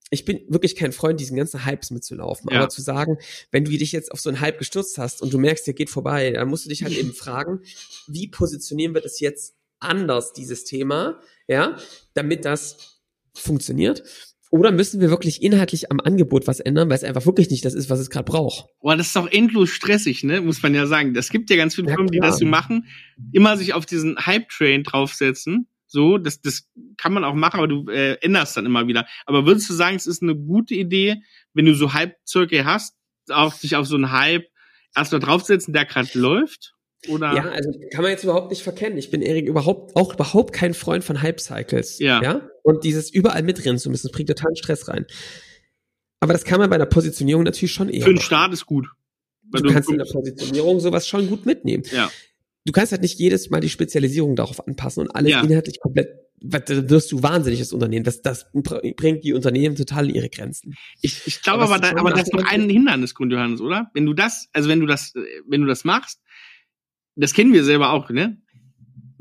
[0.10, 2.50] ich bin wirklich kein Freund, diesen ganzen Hypes mitzulaufen.
[2.52, 2.60] Ja.
[2.60, 3.18] Aber zu sagen,
[3.52, 5.90] wenn du dich jetzt auf so einen Hype gestürzt hast und du merkst, der geht
[5.90, 7.62] vorbei, dann musst du dich halt eben fragen,
[8.08, 11.78] wie positionieren wir das jetzt anders, dieses Thema, ja,
[12.14, 13.02] damit das
[13.34, 14.04] funktioniert?
[14.52, 17.76] Oder müssen wir wirklich inhaltlich am Angebot was ändern, weil es einfach wirklich nicht das
[17.76, 18.66] ist, was es gerade braucht?
[18.82, 20.42] Boah, das ist doch endlos stressig, ne?
[20.42, 21.16] Muss man ja sagen.
[21.16, 22.88] Es gibt ja ganz viele Ja, Firmen, die das so machen,
[23.32, 25.68] immer sich auf diesen Hype-Train draufsetzen.
[25.92, 29.08] So, das, das kann man auch machen, aber du äh, änderst dann immer wieder.
[29.26, 31.24] Aber würdest du sagen, es ist eine gute Idee,
[31.54, 32.96] wenn du so Hype-Zirkel hast,
[33.30, 34.46] auch sich auf so einen Hype
[34.96, 36.76] erstmal draufsetzen, der gerade läuft?
[37.08, 37.34] Oder?
[37.34, 39.00] Ja, also kann man jetzt überhaupt nicht verkennen.
[39.00, 41.98] Ich bin Erik überhaupt auch überhaupt kein Freund von Hype-Cycles.
[41.98, 42.22] Ja.
[42.22, 42.48] ja.
[42.62, 45.08] Und dieses überall mitrennen zu müssen, das bringt totalen Stress rein.
[46.20, 48.04] Aber das kann man bei der Positionierung natürlich schon eher.
[48.04, 48.22] Für den.
[48.22, 48.88] Start ist gut.
[49.50, 51.84] Weil Du kannst in der Positionierung sowas schon gut mitnehmen.
[51.92, 52.12] Ja.
[52.66, 55.42] Du kannst halt nicht jedes Mal die Spezialisierung darauf anpassen und alles Ja.
[55.42, 56.10] inhaltlich komplett,
[56.42, 58.04] weil da wirst du wahnsinnig das Unternehmen.
[58.04, 60.76] Das, das br- bringt die Unternehmen total in ihre Grenzen.
[61.02, 63.90] Ich, ich glaube Aber aber, da, aber das ist noch ein Hindernisgrund, Johannes, oder?
[63.94, 65.14] Wenn du das, also wenn du das,
[65.48, 66.20] wenn du das machst,
[67.16, 68.42] das kennen wir selber auch, ne?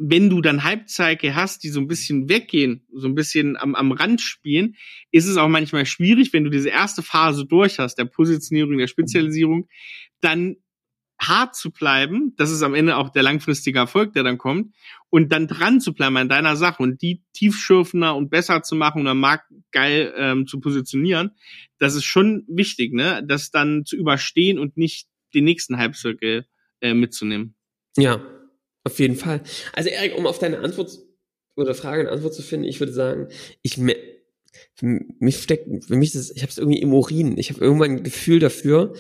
[0.01, 3.91] Wenn du dann Halbzeiche hast, die so ein bisschen weggehen, so ein bisschen am, am
[3.91, 4.77] Rand spielen,
[5.11, 8.87] ist es auch manchmal schwierig, wenn du diese erste Phase durch hast, der Positionierung, der
[8.87, 9.67] Spezialisierung,
[10.21, 10.57] dann
[11.21, 14.75] hart zu bleiben, das ist am Ende auch der langfristige Erfolg, der dann kommt,
[15.11, 19.01] und dann dran zu bleiben an deiner Sache und die tiefschürfender und besser zu machen
[19.01, 21.33] und am Markt geil ähm, zu positionieren,
[21.79, 23.25] das ist schon wichtig, ne?
[23.27, 26.47] Das dann zu überstehen und nicht den nächsten Halbzirkel
[26.81, 27.55] äh, mitzunehmen.
[27.97, 28.25] Ja,
[28.85, 29.43] auf jeden Fall.
[29.73, 30.99] Also Erik, um auf deine Antwort
[31.57, 33.29] oder Frage eine Antwort zu finden, ich würde sagen,
[33.63, 33.79] ich
[34.81, 37.37] mich steckt, für mich ist ich habe es irgendwie im Urin.
[37.39, 38.95] Ich habe irgendwann ein Gefühl dafür,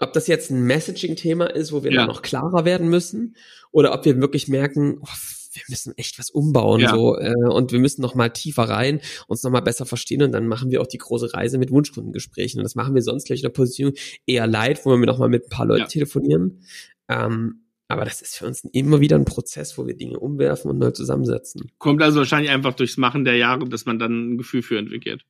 [0.00, 1.98] ob das jetzt ein Messaging-Thema ist, wo wir Ja.
[2.00, 3.36] dann noch klarer werden müssen,
[3.70, 5.06] oder ob wir wirklich merken, oh,
[5.52, 6.90] wir müssen echt was umbauen Ja.
[6.90, 10.32] so äh, und wir müssen noch mal tiefer rein, uns noch mal besser verstehen und
[10.32, 13.38] dann machen wir auch die große Reise mit Wunschkundengesprächen und das machen wir sonst gleich
[13.38, 13.92] in der Position
[14.26, 15.86] eher live, wo wir noch mal mit ein paar Leuten Ja.
[15.86, 16.64] telefonieren.
[17.08, 20.78] Ähm, aber das ist für uns immer wieder ein Prozess, wo wir Dinge umwerfen und
[20.78, 21.70] neu zusammensetzen.
[21.78, 25.24] Kommt also wahrscheinlich einfach durchs Machen der Jahre, dass man dann ein Gefühl für entwickelt.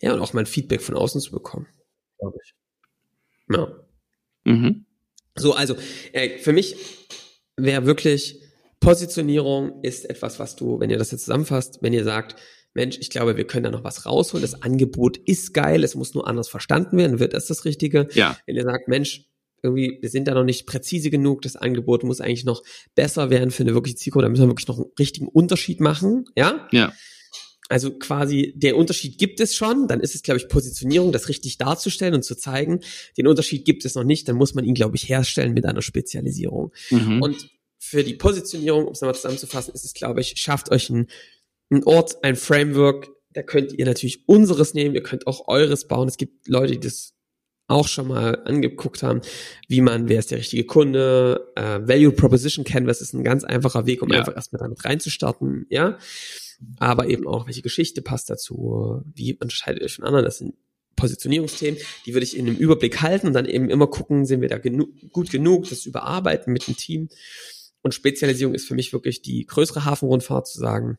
[0.00, 1.66] Ja, und auch mal ein Feedback von außen zu bekommen,
[2.18, 2.54] glaube ich.
[3.50, 3.68] Ja.
[4.44, 4.86] Mhm.
[5.36, 5.76] So, also
[6.12, 6.76] äh, für mich
[7.56, 8.40] wäre wirklich
[8.80, 12.36] Positionierung ist etwas, was du, wenn ihr das jetzt zusammenfasst, wenn ihr sagt,
[12.74, 14.42] Mensch, ich glaube, wir können da noch was rausholen.
[14.42, 18.08] Das Angebot ist geil, es muss nur anders verstanden werden, wird das das Richtige.
[18.14, 18.36] Ja.
[18.46, 19.26] Wenn ihr sagt, Mensch,
[19.62, 22.62] irgendwie, wir sind da noch nicht präzise genug, das Angebot muss eigentlich noch
[22.94, 26.24] besser werden für eine wirkliche Zielgruppe, da müssen wir wirklich noch einen richtigen Unterschied machen,
[26.34, 26.66] ja?
[26.72, 26.92] Ja.
[27.72, 31.56] Also quasi der Unterschied gibt es schon, dann ist es, glaube ich, Positionierung, das richtig
[31.56, 32.80] darzustellen und zu zeigen.
[33.16, 35.80] Den Unterschied gibt es noch nicht, dann muss man ihn, glaube ich, herstellen mit einer
[35.80, 36.70] Spezialisierung.
[36.90, 37.22] Mhm.
[37.22, 41.06] Und für die Positionierung, um es nochmal zusammenzufassen, ist es, glaube ich, schafft euch einen,
[41.70, 46.08] einen Ort, ein Framework, da könnt ihr natürlich unseres nehmen, ihr könnt auch eures bauen.
[46.08, 47.14] Es gibt Leute, die das
[47.68, 49.22] auch schon mal angeguckt haben,
[49.66, 53.86] wie man, wer ist der richtige Kunde, äh, Value Proposition Canvas ist ein ganz einfacher
[53.86, 54.18] Weg, um Ja.
[54.18, 55.96] einfach erstmal damit reinzustarten, ja.
[56.78, 60.54] Aber eben auch, welche Geschichte passt dazu, wie unterscheidet ihr euch von anderen, das sind
[60.96, 64.48] Positionierungsthemen, die würde ich in einem Überblick halten und dann eben immer gucken, sind wir
[64.48, 67.08] da genu gut genug, das überarbeiten mit dem Team.
[67.82, 70.98] Und Spezialisierung ist für mich wirklich die größere Hafenrundfahrt zu sagen,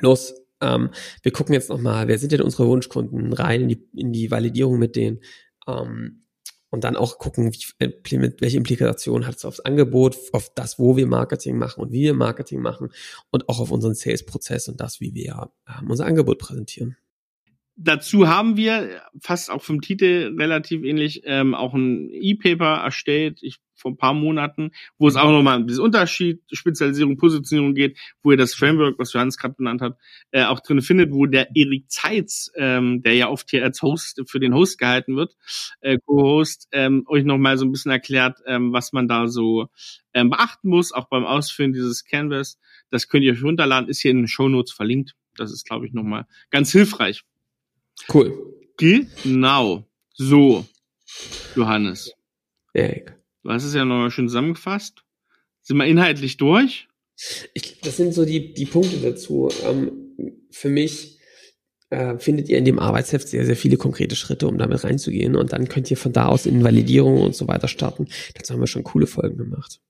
[0.00, 0.90] los, ähm,
[1.22, 4.78] wir gucken jetzt nochmal, wer sind denn unsere Wunschkunden rein in die, in die Validierung
[4.78, 5.20] mit denen.
[5.66, 6.24] Ähm,
[6.70, 11.06] und dann auch gucken, wie, welche Implikation hat es aufs Angebot, auf das, wo wir
[11.06, 12.90] Marketing machen und wie wir Marketing machen
[13.30, 16.96] und auch auf unseren Sales-Prozess und das, wie wir äh, unser Angebot präsentieren.
[17.76, 23.38] Dazu haben wir fast auch vom Titel relativ ähnlich ähm, auch ein E-Paper erstellt.
[23.42, 27.98] Ich vor ein paar Monaten, wo es auch nochmal um diesen Unterschied, Spezialisierung, Positionierung geht,
[28.22, 29.96] wo ihr das Framework, was Johannes gerade benannt hat,
[30.30, 34.22] äh, auch drin findet, wo der Erik Zeitz, ähm, der ja oft hier als Host
[34.26, 35.34] für den Host gehalten wird,
[35.80, 39.68] äh, Co-Host, ähm, euch nochmal so ein bisschen erklärt, ähm, was man da so
[40.12, 42.58] ähm, beachten muss, auch beim Ausführen dieses Canvas.
[42.90, 45.14] Das könnt ihr euch runterladen, ist hier in den Show Notes verlinkt.
[45.36, 47.24] Das ist, glaube ich, nochmal ganz hilfreich.
[48.12, 48.56] Cool.
[48.76, 49.84] Genau.
[50.14, 50.64] So,
[51.56, 52.12] Johannes.
[52.72, 53.14] Erik.
[53.42, 55.02] Du hast es ja nochmal schön zusammengefasst.
[55.62, 56.88] Sind wir inhaltlich durch?
[57.54, 59.50] Ich, das sind so die, die Punkte dazu.
[59.64, 61.18] Ähm, für mich
[61.90, 65.36] äh, findet ihr in dem Arbeitsheft sehr, sehr viele konkrete Schritte, um damit reinzugehen.
[65.36, 68.08] Und dann könnt ihr von da aus in Validierung und so weiter starten.
[68.34, 69.80] Dazu haben wir schon coole Folgen gemacht.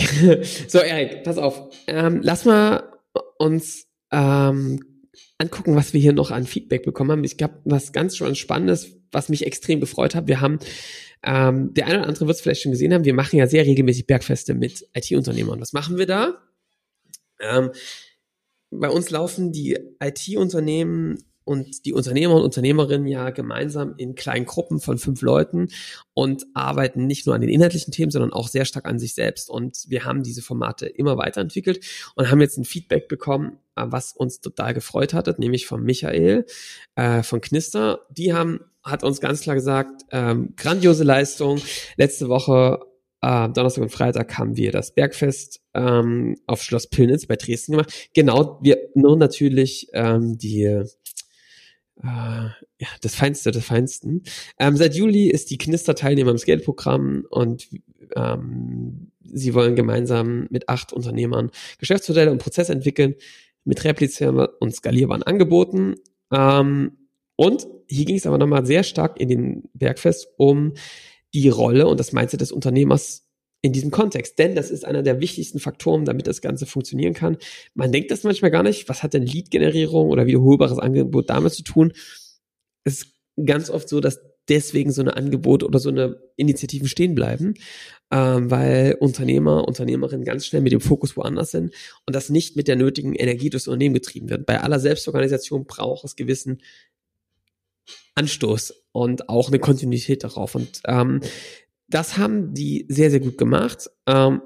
[0.68, 1.70] so, Erik, pass auf.
[1.86, 2.92] Ähm, lass mal
[3.38, 4.95] uns ähm,
[5.38, 7.24] angucken, was wir hier noch an Feedback bekommen haben.
[7.24, 10.26] Ich glaube, was ganz schon Spannendes, was mich extrem gefreut hat.
[10.28, 10.58] Wir haben
[11.22, 13.64] ähm, der eine oder andere wird es vielleicht schon gesehen haben, wir machen ja sehr
[13.64, 15.60] regelmäßig Bergfeste mit IT-Unternehmern.
[15.60, 16.40] Was machen wir da?
[17.40, 17.70] Ähm,
[18.70, 24.80] bei uns laufen die IT-Unternehmen und die Unternehmer und Unternehmerinnen ja gemeinsam in kleinen Gruppen
[24.80, 25.68] von fünf Leuten
[26.12, 29.48] und arbeiten nicht nur an den inhaltlichen Themen, sondern auch sehr stark an sich selbst.
[29.48, 31.84] Und wir haben diese Formate immer weiterentwickelt
[32.16, 36.46] und haben jetzt ein Feedback bekommen, was uns total gefreut hat, nämlich von Michael
[36.94, 38.00] äh, von Knister.
[38.10, 41.60] Die haben hat uns ganz klar gesagt, ähm, grandiose Leistung.
[41.96, 42.78] Letzte Woche,
[43.20, 47.92] äh, Donnerstag und Freitag, haben wir das Bergfest ähm, auf Schloss Pillnitz bei Dresden gemacht.
[48.14, 50.86] Genau, wir nur natürlich ähm, die äh,
[52.02, 54.22] ja, das Feinste des Feinsten.
[54.58, 57.68] Ähm, seit Juli ist die Knister Teilnehmer im Scale-Programm und
[58.14, 63.16] ähm, sie wollen gemeinsam mit acht Unternehmern Geschäftsmodelle und Prozesse entwickeln
[63.66, 65.96] mit replizierbaren und skalierbaren Angeboten.
[66.32, 70.72] Ähm, und hier ging es aber nochmal sehr stark in den Bergfest um
[71.34, 73.26] die Rolle und das Mindset des Unternehmers
[73.60, 74.38] in diesem Kontext.
[74.38, 77.36] Denn das ist einer der wichtigsten Faktoren, damit das Ganze funktionieren kann.
[77.74, 78.88] Man denkt das manchmal gar nicht.
[78.88, 81.92] Was hat denn Lead-Generierung oder wiederholbares Angebot damit zu tun?
[82.84, 83.12] Es ist
[83.44, 87.54] ganz oft so, dass deswegen so eine Angebot oder so eine Initiativen stehen bleiben,
[88.10, 91.74] ähm, weil Unternehmer, Unternehmerinnen ganz schnell mit dem Fokus woanders sind
[92.06, 94.46] und das nicht mit der nötigen Energie durchs Unternehmen getrieben wird.
[94.46, 96.62] Bei aller Selbstorganisation braucht es gewissen
[98.14, 100.54] Anstoß und auch eine Kontinuität darauf.
[100.54, 101.20] Und ähm,
[101.88, 103.90] das haben die sehr, sehr gut gemacht.
[104.06, 104.40] Ähm,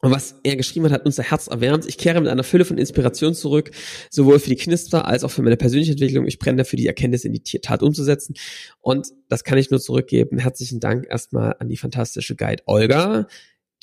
[0.00, 1.86] und was er geschrieben hat, hat unser Herz erwärmt.
[1.86, 3.72] Ich kehre mit einer Fülle von Inspiration zurück,
[4.10, 6.26] sowohl für die Knister als auch für meine persönliche Entwicklung.
[6.26, 8.34] Ich brenne dafür, die Erkenntnis in die Tat umzusetzen.
[8.80, 10.38] Und das kann ich nur zurückgeben.
[10.38, 13.26] Herzlichen Dank erstmal an die fantastische Guide Olga,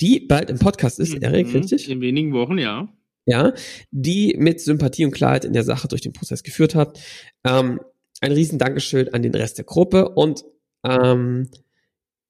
[0.00, 1.90] die bald im Podcast ist, mhm, Erik, richtig?
[1.90, 2.88] In wenigen Wochen, ja.
[3.26, 3.52] Ja,
[3.90, 6.98] die mit Sympathie und Klarheit in der Sache durch den Prozess geführt hat.
[7.44, 7.80] Ähm,
[8.20, 10.44] ein riesen Dankeschön an den Rest der Gruppe und
[10.84, 11.50] ähm,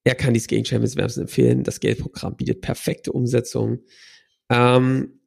[0.07, 1.65] er kann die Skating Champions wärmstens empfehlen.
[1.65, 3.81] Das Geldprogramm bietet perfekte Umsetzung
[4.49, 5.21] ähm,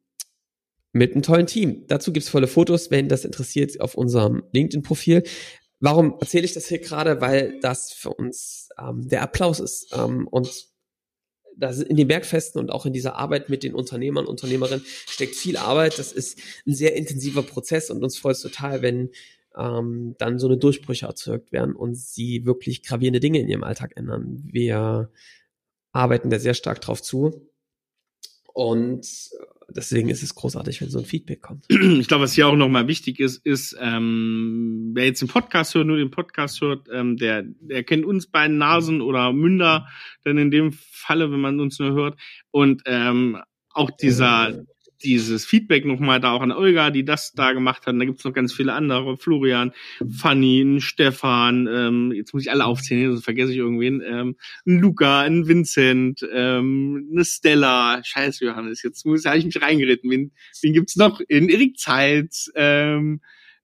[0.92, 1.84] mit einem tollen Team.
[1.86, 5.24] Dazu gibt's volle Fotos, wenn das interessiert, auf unserem LinkedIn-Profil.
[5.80, 7.20] Warum erzähle ich das hier gerade?
[7.20, 10.68] Weil das für uns ähm, der Applaus ist ähm, und
[11.58, 15.58] das in den Bergfesten und auch in dieser Arbeit mit den Unternehmern, Unternehmerinnen steckt viel
[15.58, 15.98] Arbeit.
[15.98, 19.10] Das ist ein sehr intensiver Prozess und uns freut es total, wenn
[19.56, 23.92] ähm, dann so eine Durchbrüche erzeugt werden und sie wirklich gravierende Dinge in ihrem Alltag
[23.96, 24.42] ändern.
[24.44, 25.10] Wir
[25.92, 27.50] arbeiten da sehr stark drauf zu.
[28.52, 29.06] Und
[29.68, 31.66] deswegen ist es großartig, wenn so ein Feedback kommt.
[31.68, 35.86] Ich glaube, was hier auch nochmal wichtig ist, ist, ähm, wer jetzt den Podcast hört,
[35.86, 39.86] nur den Podcast hört, ähm, der, der kennt uns beiden Nasen oder Münder,
[40.24, 42.18] dann in dem Falle, wenn man uns nur hört.
[42.50, 44.64] Und ähm, auch dieser,
[45.02, 47.94] dieses Feedback nochmal da auch an Olga, die das da gemacht hat.
[47.94, 49.16] Und da gibt's noch ganz viele andere.
[49.16, 49.72] Florian,
[50.18, 54.02] Fanny, Stefan, ähm, jetzt muss ich alle aufzählen, sonst vergesse ich irgendwen.
[54.04, 54.36] Ähm,
[54.66, 60.10] ein Luca, ein Vincent, ähm, eine Stella, scheiße Johannes, jetzt muss habe ich mich reingeritten.
[60.10, 60.32] Wen,
[60.62, 61.20] wen gibt's noch?
[61.20, 63.20] In Erik Zeitz, ähm,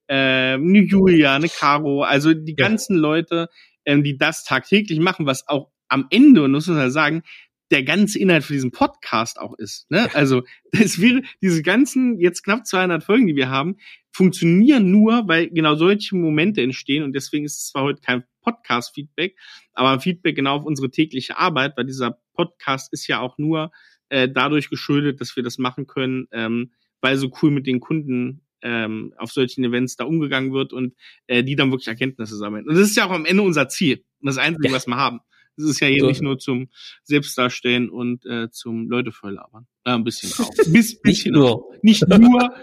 [0.09, 3.03] ähm, eine Julia, eine Caro, also die ganzen ja.
[3.03, 3.49] Leute,
[3.85, 7.22] ähm, die das tagtäglich machen, was auch am Ende, und muss man sagen,
[7.70, 9.90] der ganze Inhalt für diesen Podcast auch ist.
[9.90, 9.98] Ne?
[9.98, 10.14] Ja.
[10.14, 13.76] Also das wäre diese ganzen jetzt knapp 200 Folgen, die wir haben,
[14.12, 19.37] funktionieren nur, weil genau solche Momente entstehen und deswegen ist es zwar heute kein Podcast-Feedback,
[19.72, 23.72] aber ein Feedback genau auf unsere tägliche Arbeit, weil dieser Podcast ist ja auch nur
[24.09, 28.42] äh, dadurch geschuldet, dass wir das machen können, ähm, weil so cool mit den Kunden
[28.62, 30.94] ähm, auf solchen Events da umgegangen wird und
[31.26, 32.66] äh, die dann wirklich Erkenntnisse sammeln.
[32.66, 34.74] Und das ist ja auch am Ende unser Ziel und das Einzige, ja.
[34.74, 35.20] was wir haben
[35.57, 36.07] Es ist ja hier So.
[36.09, 36.69] nicht nur zum
[37.05, 39.66] Selbstdarstellen und äh, zum Leute volllabern.
[39.87, 40.51] Ja, ein bisschen auch.
[40.66, 41.51] Bis, Nicht nur.
[41.51, 41.73] Auch.
[41.83, 42.55] Nicht nur,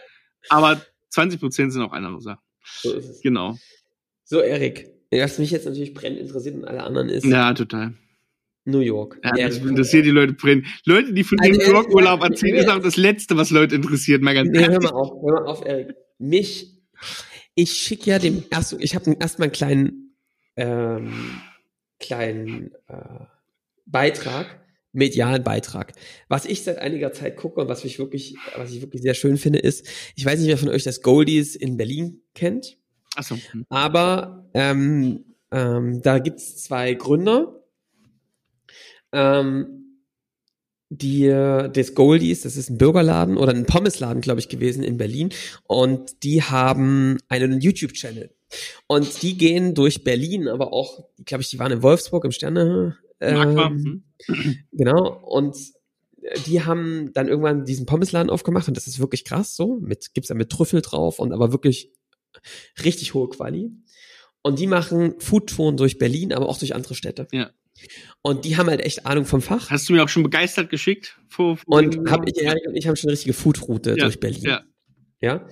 [0.49, 2.41] aber 20 Prozent sind auch andere Sachen.
[2.81, 3.21] So ist es.
[3.21, 3.57] Genau.
[4.23, 7.93] So, Erik, was mich jetzt natürlich brennend interessiert und alle anderen ist Ja, total.
[8.65, 9.19] New York.
[9.23, 10.65] Ja, das interessiert die Leute brennen.
[10.85, 13.49] Leute, die von Also dem New York Urlaub gesagt, erzählen, ist auch das Letzte, was
[13.51, 14.21] Leute interessiert.
[14.21, 15.95] Mal ganz Nee, hör mal auf, hör mal auf, Erik.
[16.17, 16.71] Mich,
[17.55, 20.15] ich schicke ja dem erst, ich habe erstmal einen kleinen,
[20.55, 21.11] ähm,
[22.03, 23.25] kleinen äh,
[23.85, 24.61] Beitrag,
[24.91, 25.93] medialen Beitrag.
[26.27, 29.37] Was ich seit einiger Zeit gucke und was mich wirklich, was ich wirklich sehr schön
[29.37, 32.77] finde, ist, ich weiß nicht, wer von euch das Goldies in Berlin kennt,
[33.15, 33.37] Achso.
[33.69, 37.63] aber ähm, ähm, da gibt's zwei Gründer.
[39.11, 39.79] Ähm,
[40.89, 45.29] die des Goldies, das ist ein Burgerladen oder ein Pommesladen, glaube ich, gewesen in Berlin.
[45.63, 48.29] Und die haben einen YouTube-Channel.
[48.87, 52.97] Und die gehen durch Berlin, aber auch, glaube ich, die waren in Wolfsburg im Sterne.
[53.19, 54.55] Ähm, Hm.
[54.71, 55.21] Genau.
[55.25, 55.55] Und
[56.21, 59.79] äh, die haben dann irgendwann diesen Pommesladen aufgemacht und das ist wirklich krass so.
[59.81, 61.91] Mit, gibt's da mit Trüffel drauf und aber wirklich
[62.83, 63.71] richtig hohe Quali.
[64.41, 67.27] Und die machen Foodtouren durch Berlin, aber auch durch andere Städte.
[67.31, 67.51] Ja.
[68.21, 69.69] Und die haben halt echt Ahnung vom Fach.
[69.69, 71.17] Hast du mir auch schon begeistert geschickt?
[71.27, 74.19] Vor, vor Und hab ich, Erik und ich haben schon eine richtige Foodroute Ja, durch
[74.19, 74.43] Berlin.
[74.43, 74.63] ja.
[75.21, 75.47] ja.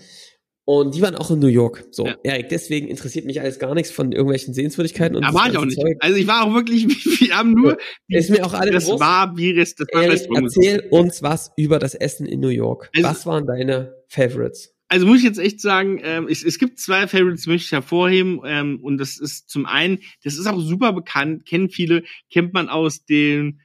[0.63, 1.85] Und die waren auch in New York.
[1.91, 2.15] So, Ja.
[2.23, 5.65] Erik, deswegen interessiert mich alles gar nichts von irgendwelchen Sehenswürdigkeiten und Da war ich auch
[5.65, 5.79] nicht.
[5.79, 5.97] Zeug.
[5.99, 6.87] Also ich war auch wirklich,
[7.19, 8.99] wir haben nur, Ist mir auch alles das bewusst.
[9.01, 12.89] war wie Rest, das war Erik, erzähl uns was über das Essen in New York.
[12.95, 14.73] Also- was waren deine Favorites?
[14.87, 18.41] Also muss ich jetzt echt sagen, ähm, es, es gibt zwei Favorites, möchte ich hervorheben.
[18.45, 22.67] Ähm, und das ist zum einen, das ist auch super bekannt, kennen viele, kennt man
[22.67, 23.61] aus dem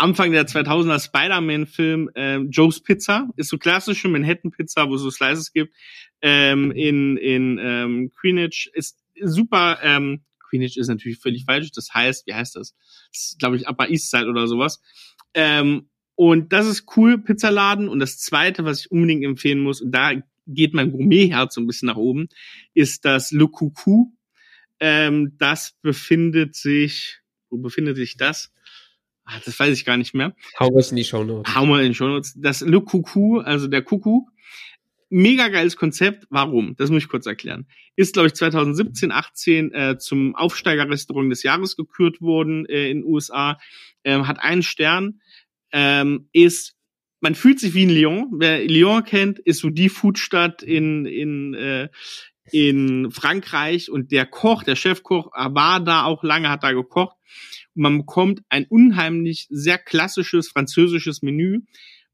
[0.00, 3.28] Anfang der 2000er Spider-Man-Film ähm, Joe's Pizza.
[3.36, 5.74] Ist so klassische Manhattan-Pizza, wo es so Slices gibt.
[6.22, 9.78] Ähm, in in ähm, Greenwich ist super.
[9.82, 11.70] Ähm, Greenwich ist natürlich völlig falsch.
[11.72, 12.74] Das heißt, wie heißt das?
[13.12, 14.80] Das ist, glaube ich, Upper East Side oder sowas.
[15.34, 17.86] Ähm, und das ist cool, Pizzaladen.
[17.86, 20.12] Und das zweite, was ich unbedingt empfehlen muss, und da
[20.46, 22.28] geht mein Gourmet-Herz so ein bisschen nach oben,
[22.72, 24.14] ist das Le Coucou.
[24.80, 28.50] Ähm, das befindet sich, wo befindet sich das?
[29.30, 30.34] Ah, das weiß ich gar nicht mehr.
[30.58, 31.54] Hau euch in die Show Notes.
[31.54, 32.34] Hau mal in den Shownotes.
[32.36, 34.28] Das Le Coucou, also der Kuckuck.
[35.08, 36.26] Mega geiles Konzept.
[36.30, 36.74] Warum?
[36.76, 37.68] Das muss ich kurz erklären.
[37.94, 43.06] Ist, glaube ich, 2017, 18 äh, zum Aufsteigerrestaurant des Jahres gekürt worden äh, in den
[43.06, 43.58] USA.
[44.02, 45.20] Ähm, hat einen Stern.
[45.70, 46.74] Ähm, ist,
[47.20, 48.30] man fühlt sich wie in Lyon.
[48.32, 51.88] Wer Lyon kennt, ist so die Foodstadt in, in, äh,
[52.50, 53.92] in Frankreich.
[53.92, 57.16] Und der Koch, der Chefkoch, war da auch lange, hat da gekocht.
[57.74, 61.60] Und man bekommt ein unheimlich sehr klassisches französisches Menü,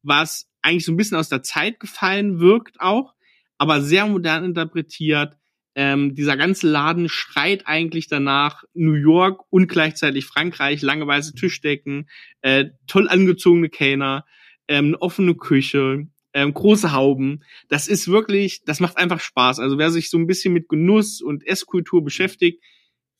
[0.02, 3.14] was eigentlich so ein bisschen aus der Zeit gefallen wirkt auch,
[3.58, 5.36] aber sehr modern interpretiert.
[5.74, 12.08] Ähm, dieser ganze Laden schreit eigentlich danach New York und gleichzeitig Frankreich, lange weiße Tischdecken,
[12.40, 14.24] äh, toll angezogene Kellner,
[14.68, 17.44] ähm, offene Küche, ähm, große Hauben.
[17.68, 19.58] Das ist wirklich, das macht einfach Spaß.
[19.60, 22.62] Also wer sich so ein bisschen mit Genuss und Esskultur beschäftigt,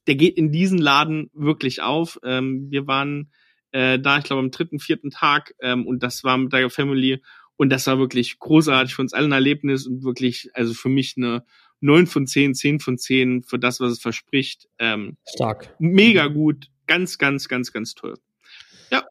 [0.07, 2.19] der geht in diesen Laden wirklich auf.
[2.23, 3.33] Ähm, wir waren
[3.73, 7.23] äh, da, ich glaube, am dritten, vierten Tag ähm, und das war mit der Family
[7.57, 11.15] und das war wirklich großartig für uns alle ein Erlebnis und wirklich, also für mich
[11.17, 11.45] eine
[11.81, 14.69] 9 von 10, 10 von 10 für das, was es verspricht.
[14.79, 15.75] Ähm, Stark.
[15.79, 18.15] mega gut, ganz, ganz, ganz, ganz toll.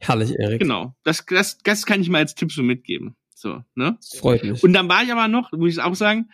[0.01, 0.59] Herrlich, Erik.
[0.59, 3.15] Genau, das, das, das kann ich mal als Tipp so mitgeben.
[3.33, 3.97] So, ne?
[4.19, 4.63] Freut mich.
[4.63, 6.29] Und dann war ich aber noch, muss ich auch sagen,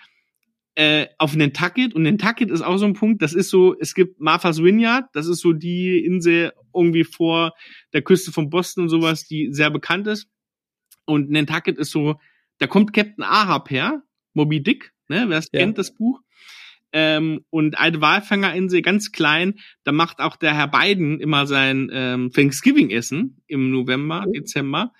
[0.76, 1.94] äh, auf Nantucket.
[1.94, 5.28] Und Nantucket ist auch so ein Punkt, das ist so, es gibt Martha's Vineyard, das
[5.28, 7.54] ist so die Insel irgendwie vor
[7.94, 10.28] der Küste von Boston und sowas, die sehr bekannt ist.
[11.06, 12.16] Und Nantucket ist so,
[12.60, 14.04] da kommt Captain Ahab her,
[14.34, 15.60] Moby Dick, ne, wer es Ja.
[15.60, 16.22] kennt, das Buch.
[16.94, 19.56] Ähm, und alte Walfängerinsel, ganz klein,
[19.86, 24.32] da macht auch der Herr Biden immer sein ähm, Thanksgiving-Essen im November, Oh.
[24.32, 24.92] Dezember.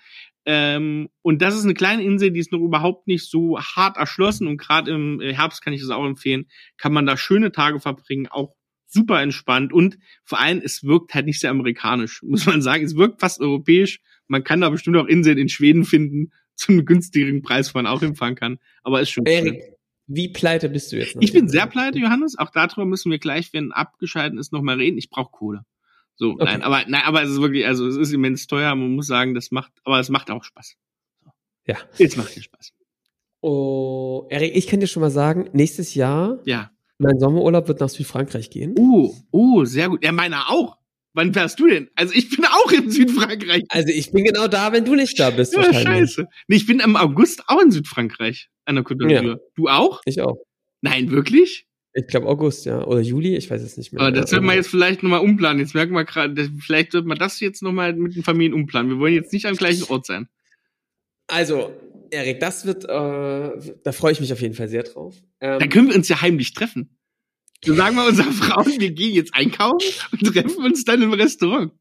[0.44, 4.48] Ähm, und das ist eine kleine Insel, die ist noch überhaupt nicht so hart erschlossen
[4.48, 6.46] und gerade im Herbst kann ich das auch empfehlen,
[6.78, 8.54] kann man da schöne Tage verbringen, auch
[8.92, 12.84] super entspannt und vor allem, es wirkt halt nicht sehr amerikanisch, muss man sagen.
[12.84, 14.00] Es wirkt fast europäisch.
[14.28, 17.86] Man kann da bestimmt auch Inseln in Schweden finden, zu einem günstigeren Preis, wo man
[17.86, 18.58] auch hinfahren kann.
[18.82, 19.46] Aber ist schon schön.
[19.46, 19.62] Erik,
[20.06, 21.16] wie pleite bist du jetzt?
[21.20, 22.36] Ich bin sehr pleite, Johannes.
[22.38, 24.98] Auch darüber müssen wir gleich, wenn abgeschalten ist, nochmal reden.
[24.98, 25.64] Ich brauche Kohle.
[26.22, 26.44] So, Okay.
[26.44, 28.72] nein, aber nein, aber es ist wirklich, also es ist immens teuer.
[28.76, 30.76] Man muss sagen, das macht, aber es macht auch Spaß.
[31.66, 31.76] Ja.
[31.98, 32.70] Jetzt macht dir Spaß.
[33.40, 36.70] Oh, Erik, ich kann dir schon mal sagen, nächstes Jahr, Ja.
[36.98, 38.76] mein Sommerurlaub wird nach Südfrankreich gehen.
[38.78, 40.04] Oh, oh, sehr gut.
[40.04, 40.76] Ja, meiner auch.
[41.14, 41.90] Wann wärst du denn?
[41.96, 43.64] Also ich bin auch in Südfrankreich.
[43.68, 45.54] Also ich bin genau da, wenn du nicht da bist.
[45.54, 46.10] Ja, wahrscheinlich.
[46.12, 46.26] scheiße.
[46.46, 49.26] Nee, ich bin im August auch in Südfrankreich an der Côte d'Azur.
[49.32, 49.36] Ja.
[49.56, 50.00] Du auch?
[50.04, 50.36] Ich auch.
[50.82, 51.66] Nein, wirklich?
[51.94, 52.84] Ich glaube August, ja.
[52.84, 54.02] Oder Juli, ich weiß es nicht mehr.
[54.02, 55.60] Aber das sollten wir jetzt vielleicht nochmal umplanen.
[55.60, 58.90] Jetzt merken wir gerade, vielleicht sollte man das jetzt nochmal mit den Familien umplanen.
[58.90, 60.28] Wir wollen jetzt nicht am gleichen Ort sein.
[61.26, 61.72] Also,
[62.10, 65.16] Erik, das wird, äh, da freue ich mich auf jeden Fall sehr drauf.
[65.40, 66.96] Ähm, da können wir uns ja heimlich treffen.
[67.64, 69.78] So sagen wir unseren Frauen, wir gehen jetzt einkaufen
[70.12, 71.72] und treffen uns dann im Restaurant.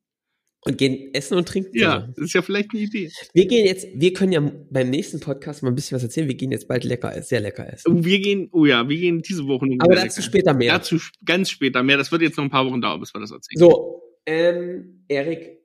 [0.64, 1.76] Und gehen essen und trinken.
[1.76, 3.12] Ja, das ist ja vielleicht eine Idee.
[3.34, 6.28] Wir gehen jetzt, wir können ja beim nächsten Podcast mal ein bisschen was erzählen.
[6.28, 8.06] Wir gehen jetzt bald lecker, sehr lecker essen.
[8.06, 9.66] Wir gehen, oh ja, wir gehen diese Woche.
[9.80, 10.22] Aber dazu lecker.
[10.22, 10.74] später mehr.
[10.74, 11.98] Dazu ganz später mehr.
[11.98, 13.58] Das wird jetzt noch ein paar Wochen dauern, bis wir das erzählen.
[13.60, 15.58] So, ähm, Erik,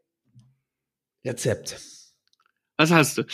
[1.26, 1.78] Rezept.
[2.78, 3.24] Was hast du?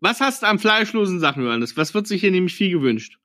[0.00, 1.76] Was hast du am fleischlosen Sachen, Johannes?
[1.76, 3.18] Was wird sich hier nämlich viel gewünscht?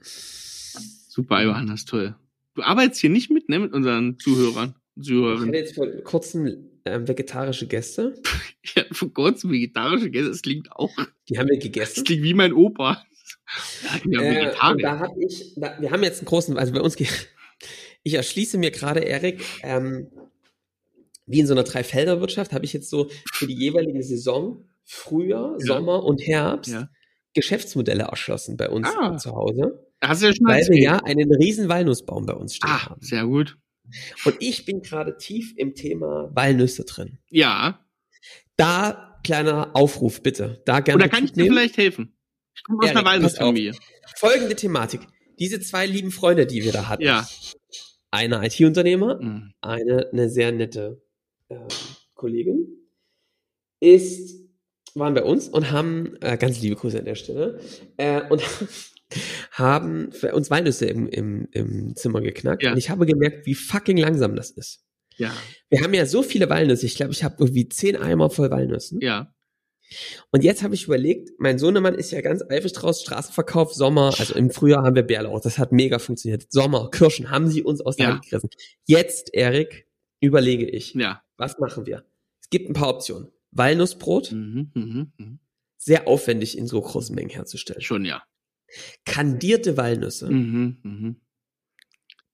[0.00, 2.14] Super, Johannes, toll.
[2.54, 4.74] Du arbeitest hier nicht mit, ne, mit unseren Zuhörern.
[5.00, 5.42] Zuhörern.
[5.42, 8.14] Ich hatte jetzt vor kurzem äh, vegetarische Gäste.
[8.76, 10.92] ja, vor kurzem vegetarische Gäste, das klingt auch.
[11.28, 11.96] Die haben wir gegessen.
[11.96, 13.04] Das klingt wie mein Opa.
[14.06, 16.96] Ja, äh, da habe ich, da, wir haben jetzt einen großen, also bei uns
[18.02, 20.10] ich erschließe mir gerade, Erik, ähm,
[21.26, 25.66] wie in so einer Dreifelderwirtschaft, habe ich jetzt so für die jeweilige Saison, Frühjahr, ja.
[25.66, 26.88] Sommer und Herbst, ja.
[27.34, 29.16] Geschäftsmodelle erschlossen bei uns ah.
[29.18, 29.86] zu Hause.
[30.02, 30.76] Hast du ja schon Weil erzählt.
[30.76, 33.02] wir ja einen riesen Walnussbaum bei uns stehen ah, haben.
[33.02, 33.58] Sehr gut.
[34.24, 37.18] Und ich bin gerade tief im Thema Walnüsse drin.
[37.30, 37.84] Ja.
[38.56, 40.62] Da kleiner Aufruf bitte.
[40.64, 41.04] Da gerne.
[41.04, 41.56] Oder kann ich dir nehmen.
[41.56, 42.16] vielleicht helfen?
[42.54, 43.74] Ich komme aus einer Walnussfamilie.
[44.16, 45.00] Folgende Thematik.
[45.38, 47.02] Diese zwei lieben Freunde, die wir da hatten.
[47.02, 47.28] Ja.
[48.10, 49.52] Eine IT-Unternehmer, mhm.
[49.60, 51.02] eine, eine sehr nette
[51.48, 51.56] äh,
[52.14, 52.66] Kollegin,
[53.80, 54.48] ist,
[54.94, 57.60] waren bei uns und haben, äh, ganz liebe Grüße an der Stelle,
[57.98, 58.42] äh, und
[59.52, 62.62] haben für uns Walnüsse im, im, im Zimmer geknackt.
[62.62, 62.72] Ja.
[62.72, 64.84] Und ich habe gemerkt, wie fucking langsam das ist.
[65.16, 65.32] Ja.
[65.68, 66.86] Wir haben ja so viele Walnüsse.
[66.86, 69.00] Ich glaube, ich habe irgendwie zehn Eimer voll Walnüssen.
[69.00, 69.34] Ja.
[70.30, 74.34] Und jetzt habe ich überlegt, mein Sohnemann ist ja ganz eifrig draus, Straßenverkauf, Sommer, also
[74.34, 76.52] im Frühjahr haben wir Bärlauch, das hat mega funktioniert.
[76.52, 78.12] Sommer, Kirschen haben sie uns aus der ja.
[78.12, 78.50] Hand gerissen.
[78.84, 79.86] Jetzt, Erik,
[80.20, 81.22] überlege ich, ja.
[81.36, 82.04] was machen wir?
[82.42, 83.28] Es gibt ein paar Optionen.
[83.50, 85.38] Walnussbrot, mhm, mh, mh.
[85.78, 87.80] sehr aufwendig in so großen Mengen herzustellen.
[87.80, 88.22] Schon, ja.
[89.04, 90.30] Kandierte Walnüsse.
[90.30, 91.14] Mhm, mh.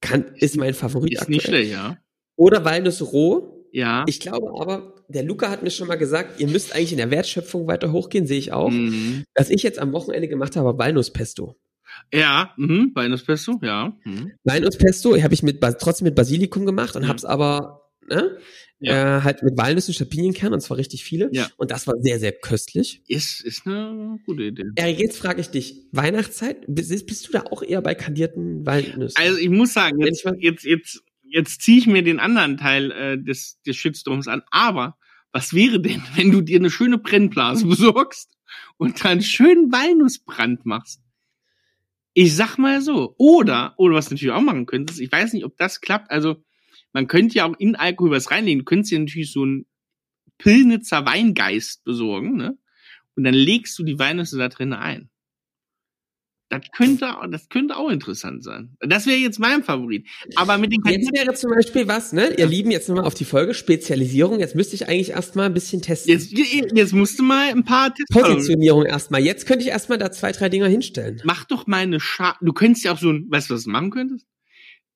[0.01, 1.15] Kann, ist mein Favorit.
[1.15, 1.35] Ist aktuell.
[1.37, 1.99] nicht schlecht, ja.
[2.37, 3.69] Oder Walnüsse roh.
[3.73, 4.05] Ja.
[4.07, 7.11] Ich glaube aber, der Luca hat mir schon mal gesagt, ihr müsst eigentlich in der
[7.11, 8.71] Wertschöpfung weiter hochgehen, sehe ich auch.
[8.71, 9.25] Mhm.
[9.35, 11.57] Was ich jetzt am Wochenende gemacht habe, Walnusspesto.
[12.13, 13.97] Ja, mhm, Walnusspesto, ja.
[14.05, 14.33] Mhm.
[14.45, 17.09] Walnusspesto habe ich mit, trotzdem mit Basilikum gemacht und mhm.
[17.09, 18.39] habe es aber ne,
[18.85, 19.19] ja.
[19.19, 21.29] Äh, halt mit Walnüssen, Chapinienkern und zwar richtig viele.
[21.33, 21.49] Ja.
[21.57, 23.03] Und das war sehr, sehr köstlich.
[23.09, 24.65] Ist, ist eine gute Idee.
[24.77, 29.17] Erik, jetzt frage ich dich, Weihnachtszeit, bist, bist, du da auch eher bei kandierten Walnüssen?
[29.17, 33.19] Also ich muss sagen, jetzt, jetzt, jetzt, jetzt ziehe ich mir den anderen Teil äh,
[33.19, 34.43] des, des Shitstorms an.
[34.51, 34.97] Aber
[35.33, 38.31] was wäre denn, wenn du dir eine schöne Brennblase besorgst
[38.77, 41.01] und dann schönen Walnussbrand machst?
[42.17, 43.17] Ich sag mal so.
[43.19, 46.37] Oder, oder was du natürlich auch machen könntest, ich weiß nicht, ob das klappt, also
[46.95, 48.61] man könnte ja auch in Alkohol was reinlegen.
[48.61, 49.67] Du könntest ja natürlich so einen
[50.39, 52.57] Pilnitzer Weingeist besorgen, ne?
[53.17, 55.11] Und dann legst du die Weinnüsse da drin ein.
[56.51, 58.77] Das könnte, das könnte auch interessant sein.
[58.81, 60.07] Das wäre jetzt mein Favorit.
[60.37, 62.35] Aber mit den Jetzt wäre zum Beispiel was, ne?
[62.37, 64.39] Ihr Lieben, jetzt nochmal auf die Folge Spezialisierung.
[64.39, 66.13] Jetzt müsste ich eigentlich erstmal ein bisschen testen.
[66.13, 69.23] Jetzt, jetzt musst du mal ein paar Tests Positionierung erstmal.
[69.23, 71.21] Jetzt könnte ich erstmal da zwei, drei Dinger hinstellen.
[71.25, 73.71] Mach doch mal eine Scha Du könntest ja auch so ein, weißt du, was du
[73.71, 74.27] machen könntest?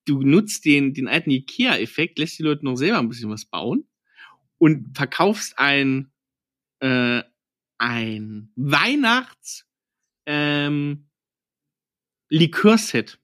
[0.08, 3.86] Du nutzt den, den alten IKEA-Effekt, lässt die Leute noch selber ein bisschen was bauen
[4.58, 6.10] und verkaufst ein,
[6.80, 7.22] äh,
[7.78, 9.66] ein Weihnachts,
[10.26, 11.08] ähm,
[12.30, 13.18] Likörset.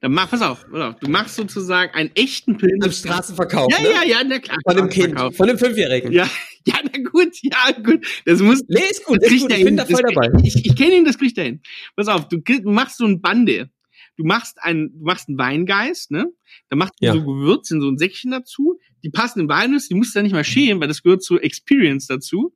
[0.00, 2.84] Dann mach, pass auf, pass auf, du machst sozusagen einen echten Pilz.
[2.84, 3.72] Am Straßenverkauf.
[3.72, 3.90] Ja, ne?
[3.90, 4.58] ja, ja, na klar.
[4.64, 6.12] Von dem Kind, von dem Fünfjährigen.
[6.12, 6.28] Ja,
[6.66, 8.06] ja, na gut, ja, gut.
[8.24, 8.62] Das muss.
[8.68, 9.52] Nee, ist gut, ist gut.
[9.52, 10.30] Ich bin da voll dabei.
[10.44, 11.62] Ich, ich kenne ihn, das kriegt er hin.
[11.96, 13.70] Pass auf, du, du machst so ein Bande
[14.16, 16.26] du machst ein, du machst einen Weingeist, ne?
[16.68, 17.12] Da machst du ja.
[17.12, 18.78] so Gewürz in so ein Säckchen dazu.
[19.02, 22.06] Die passenden Walnüsse, die musst du ja nicht mal schälen, weil das gehört zur Experience
[22.06, 22.54] dazu.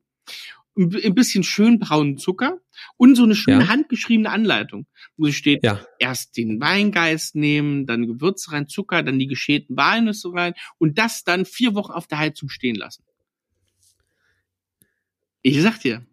[0.75, 2.59] Ein bisschen schön braunen Zucker
[2.95, 3.67] und so eine schöne ja.
[3.67, 4.87] handgeschriebene Anleitung,
[5.17, 5.85] wo steht, ja.
[5.97, 11.25] erst den Weingeist nehmen, dann Gewürze rein, Zucker, dann die geschälten Walnüsse rein und das
[11.25, 13.03] dann vier Wochen auf der Heizung stehen lassen.
[15.41, 16.05] Ich sag dir,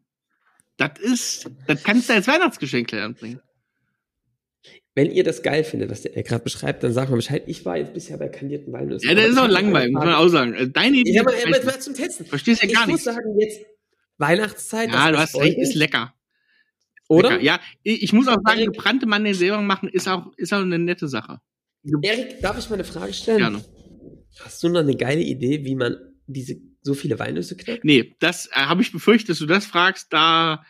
[0.76, 3.40] das ist, das kannst du als Weihnachtsgeschenk anbringen.
[4.96, 7.42] Wenn ihr das geil findet, was der gerade beschreibt, dann sagt mal Bescheid.
[7.46, 9.06] Ich war jetzt bisher bei kandierten Walnüssen.
[9.06, 10.54] Ja, das ist auch langweilig, muss man auch sagen.
[10.54, 11.10] Also deine Idee.
[11.10, 12.24] Ich habe mal, mal zum Testen.
[12.24, 13.00] Verstehst ja gar nicht.
[13.00, 13.60] Ich muss sagen, jetzt
[14.16, 14.90] Weihnachtszeit.
[14.90, 16.14] Ja, du hast recht, ist lecker.
[17.10, 17.32] Oder?
[17.32, 17.42] Lecker.
[17.42, 21.08] Ja, ich muss auch sagen, gebrannte Mandeln selber machen ist auch, ist auch eine nette
[21.08, 21.40] Sache.
[22.02, 23.38] Erik, darf ich mal eine Frage stellen?
[23.38, 23.64] Gerne.
[24.40, 27.84] Hast du noch eine geile Idee, wie man diese so viele Walnüsse knackt?
[27.84, 30.64] Nee, das äh, habe ich befürchtet, dass du das fragst, da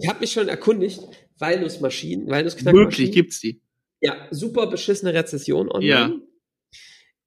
[0.00, 1.00] ich habe mich schon erkundigt,
[1.38, 2.90] Walnussmaschinen, Walnussknackmaschinen.
[2.90, 3.60] Wirklich, gibt's die?
[4.00, 6.20] Ja, super beschissene Rezession online.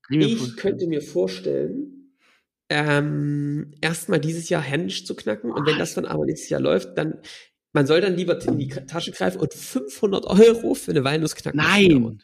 [0.10, 0.20] Ja.
[0.20, 2.16] Ich könnte mir vorstellen,
[2.70, 6.98] ähm, erstmal dieses Jahr händisch zu knacken und wenn das dann aber nächstes Jahr läuft,
[6.98, 7.20] dann
[7.72, 11.58] man soll dann lieber in die Tasche greifen und 500 Euro für eine Walnuss knacken.
[11.58, 12.24] Nein.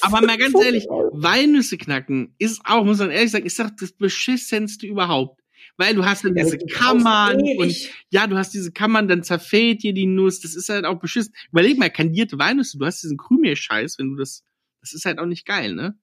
[0.00, 3.92] Aber mal ganz ehrlich, Walnüsse knacken ist auch, muss man ehrlich sagen, ist doch das
[3.92, 5.39] beschissenste überhaupt.
[5.80, 9.82] Weil du hast dann diese Kammern brauchst und ja, du hast diese Kammern, dann zerfällt
[9.82, 11.32] dir die Nuss, das ist halt auch beschissen.
[11.52, 14.44] Überleg mal, kandierte Walnüsse, du hast diesen Krümel-Scheiß, wenn du das,
[14.82, 15.98] das ist halt auch nicht geil, ne?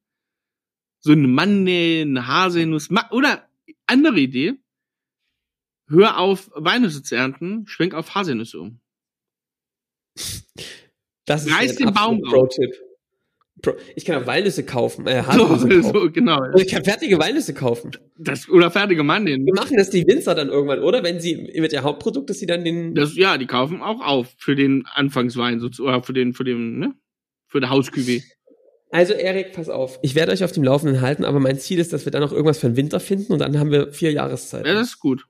[0.99, 3.47] So eine Manne, eine Haselnuss, oder
[3.85, 4.55] andere Idee,
[5.87, 8.81] hör auf, Walnüsse zu ernten, schwenk auf Haselnüsse um.
[11.25, 12.86] Das ist Reiß ein den Baum absoluter Pro-Tipp.
[13.95, 16.37] Ich kann auch Walnüsse kaufen, äh, So, so, genau.
[16.37, 17.91] Also ich kann fertige Walnüsse kaufen.
[18.17, 19.45] Das, oder fertige Mandeln.
[19.45, 21.03] Wir machen das die Winzer dann irgendwann, oder?
[21.03, 22.93] Wenn sie mit der Hauptprodukt, dass sie dann den.
[22.93, 26.79] Das, ja, die kaufen auch auf für den Anfangswein sozusagen, oder für den, für den,
[26.79, 26.93] ne?
[27.47, 28.21] Für der Hausküwe.
[28.89, 29.99] Also Erik, pass auf.
[30.01, 32.31] Ich werde euch auf dem Laufenden halten, aber mein Ziel ist, dass wir dann noch
[32.31, 34.67] irgendwas für den Winter finden und dann haben wir vier Jahreszeiten.
[34.67, 35.25] Ja, das ist gut.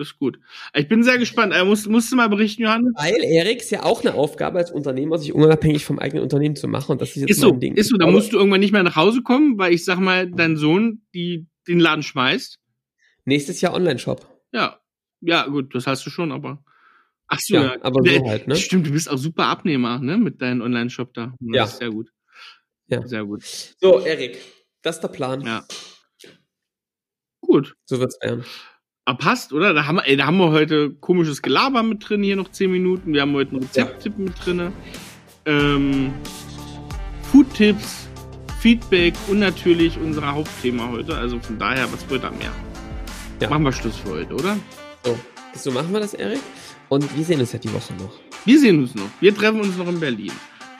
[0.00, 0.40] Das ist gut.
[0.74, 1.52] Ich bin sehr gespannt.
[1.52, 2.92] Er muss, musst du mal berichten, Johannes?
[2.96, 6.68] Weil Erik ist ja auch eine Aufgabe als Unternehmer, sich unabhängig vom eigenen Unternehmen zu
[6.68, 6.92] machen.
[6.92, 7.74] Und das ist jetzt Ist so, Ding.
[7.76, 7.98] ist so.
[7.98, 11.02] Da musst du irgendwann nicht mehr nach Hause kommen, weil ich sag mal, dein Sohn
[11.14, 12.58] die, den Laden schmeißt.
[13.26, 14.26] nächstes Jahr Online-Shop.
[14.52, 14.80] Ja.
[15.20, 16.64] Ja, gut, das hast du schon, aber.
[17.28, 17.76] Ach so, Ja, ja.
[17.82, 18.56] aber so halt, ne?
[18.56, 20.16] Stimmt, du bist auch super Abnehmer, ne?
[20.16, 21.34] Mit deinem Online-Shop da.
[21.40, 21.64] Das Ja.
[21.64, 22.08] ist sehr gut.
[22.86, 23.06] Ja.
[23.06, 23.42] Sehr gut.
[23.78, 24.38] So, Erik,
[24.80, 25.42] das ist der Plan.
[25.42, 25.62] Ja.
[27.42, 27.76] Gut.
[27.84, 28.44] So wird's werden.
[29.06, 29.72] Ah, passt, oder?
[29.72, 32.70] Da haben, wir, ey, da haben wir heute komisches Gelaber mit drin, hier noch 10
[32.70, 33.12] Minuten.
[33.12, 34.72] Wir haben heute einen Rezepttipp mit drin.
[35.46, 36.12] Ähm,
[37.32, 38.08] Food-Tipps,
[38.60, 41.16] Feedback und natürlich unser Hauptthema heute.
[41.16, 42.52] Also von daher, was wird da mehr?
[43.40, 43.48] Ja.
[43.48, 44.56] Machen wir Schluss für heute, oder?
[45.04, 45.18] So,
[45.54, 46.40] so machen wir das, Erik.
[46.90, 48.12] Und wir sehen uns ja die Woche noch.
[48.44, 49.08] Wir sehen uns noch.
[49.20, 50.32] Wir treffen uns noch in Berlin.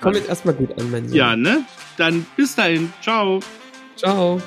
[0.02, 1.16] Komm jetzt erstmal gut an, mein Sohn.
[1.16, 1.64] Ja, ne?
[1.96, 2.92] Dann bis dahin.
[3.00, 3.40] Ciao.
[3.96, 4.40] Ciao.